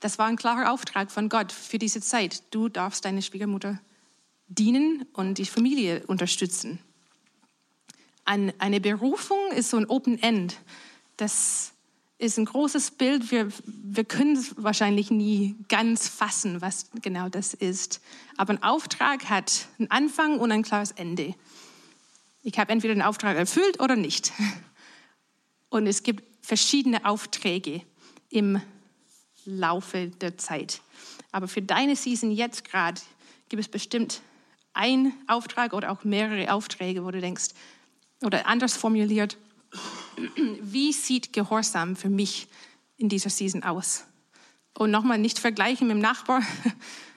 [0.00, 2.42] Das war ein klarer Auftrag von Gott für diese Zeit.
[2.54, 3.80] Du darfst deine Schwiegermutter
[4.48, 6.78] dienen und die Familie unterstützen.
[8.24, 10.60] Eine Berufung ist so ein Open End.
[11.16, 11.72] Das
[12.20, 13.30] ist ein großes Bild.
[13.30, 18.00] Wir, wir können es wahrscheinlich nie ganz fassen, was genau das ist.
[18.36, 21.34] Aber ein Auftrag hat einen Anfang und ein klares Ende.
[22.42, 24.32] Ich habe entweder den Auftrag erfüllt oder nicht.
[25.68, 27.82] Und es gibt verschiedene Aufträge
[28.28, 28.60] im
[29.44, 30.80] Laufe der Zeit.
[31.30, 33.00] Aber für deine Season jetzt gerade
[33.48, 34.20] gibt es bestimmt
[34.72, 37.50] ein Auftrag oder auch mehrere Aufträge, wo du denkst,
[38.22, 39.36] oder anders formuliert,
[40.62, 42.48] wie sieht Gehorsam für mich
[42.96, 44.04] in dieser Season aus?
[44.74, 46.42] Und nochmal nicht vergleichen mit dem Nachbar,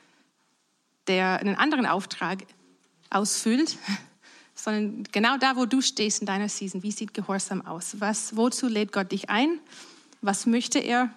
[1.07, 2.45] der einen anderen Auftrag
[3.09, 3.77] ausfüllt,
[4.55, 7.99] sondern genau da, wo du stehst in deiner Season, wie sieht Gehorsam aus?
[7.99, 9.59] Was, wozu lädt Gott dich ein?
[10.21, 11.13] Was möchte er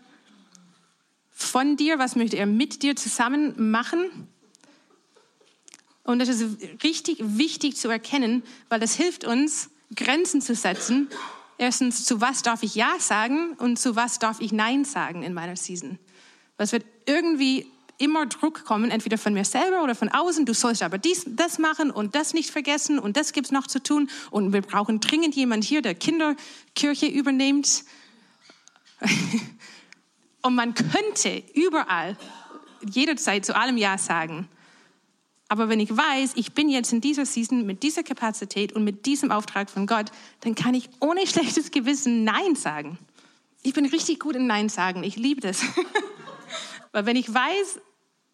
[1.30, 1.98] von dir?
[1.98, 4.28] Was möchte er mit dir zusammen machen?
[6.06, 11.08] Und das ist richtig wichtig zu erkennen, weil das hilft uns, Grenzen zu setzen.
[11.58, 15.32] Erstens, zu was darf ich Ja sagen und zu was darf ich Nein sagen in
[15.32, 15.98] meiner Season.
[16.58, 17.66] Es wird irgendwie
[17.98, 20.44] immer Druck kommen, entweder von mir selber oder von außen.
[20.44, 23.82] Du sollst aber dies, das machen und das nicht vergessen und das gibt's noch zu
[23.82, 24.10] tun.
[24.30, 27.84] Und wir brauchen dringend jemand hier, der Kinderkirche übernimmt.
[30.42, 32.16] und man könnte überall,
[32.82, 34.48] jederzeit zu allem Ja sagen.
[35.48, 39.06] Aber wenn ich weiß, ich bin jetzt in dieser Season mit dieser Kapazität und mit
[39.06, 42.98] diesem Auftrag von Gott, dann kann ich ohne schlechtes Gewissen Nein sagen.
[43.62, 45.02] Ich bin richtig gut in Nein sagen.
[45.02, 45.62] Ich liebe das.
[46.92, 47.80] Weil wenn ich weiß,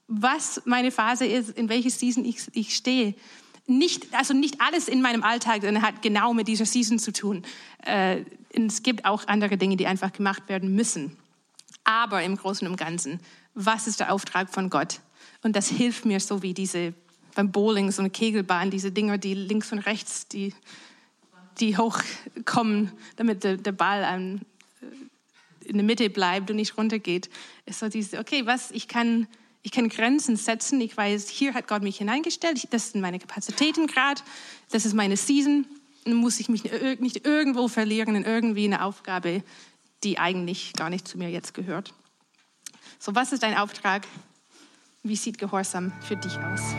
[0.09, 3.15] was meine Phase ist, in welcher Season ich, ich stehe,
[3.67, 7.43] nicht, also nicht alles in meinem Alltag hat genau mit dieser Season zu tun.
[7.85, 11.17] Äh, es gibt auch andere Dinge, die einfach gemacht werden müssen.
[11.85, 13.21] Aber im Großen und Ganzen,
[13.55, 15.01] was ist der Auftrag von Gott?
[15.43, 16.95] Und das hilft mir so wie diese
[17.35, 20.55] beim Bowling, so eine Kegelbahn, diese Dinger, die links und rechts, die,
[21.61, 24.43] die hochkommen, damit der, der Ball an,
[24.81, 27.31] äh, in der Mitte bleibt und nicht runtergeht.
[27.67, 29.27] Ist so diese, okay, was, ich kann,
[29.63, 30.81] ich kann Grenzen setzen.
[30.81, 32.67] Ich weiß, hier hat Gott mich hineingestellt.
[32.73, 34.21] Das sind meine Kapazitäten gerade.
[34.71, 35.67] Das ist meine Season.
[36.05, 36.65] Dann muss ich mich
[36.99, 39.45] nicht irgendwo verlieren in irgendwie eine Aufgabe,
[40.03, 41.95] die eigentlich gar nicht zu mir jetzt gehört.
[42.99, 44.07] So, was ist dein Auftrag?
[45.05, 46.75] Wie sieht Gehorsam für dich aus?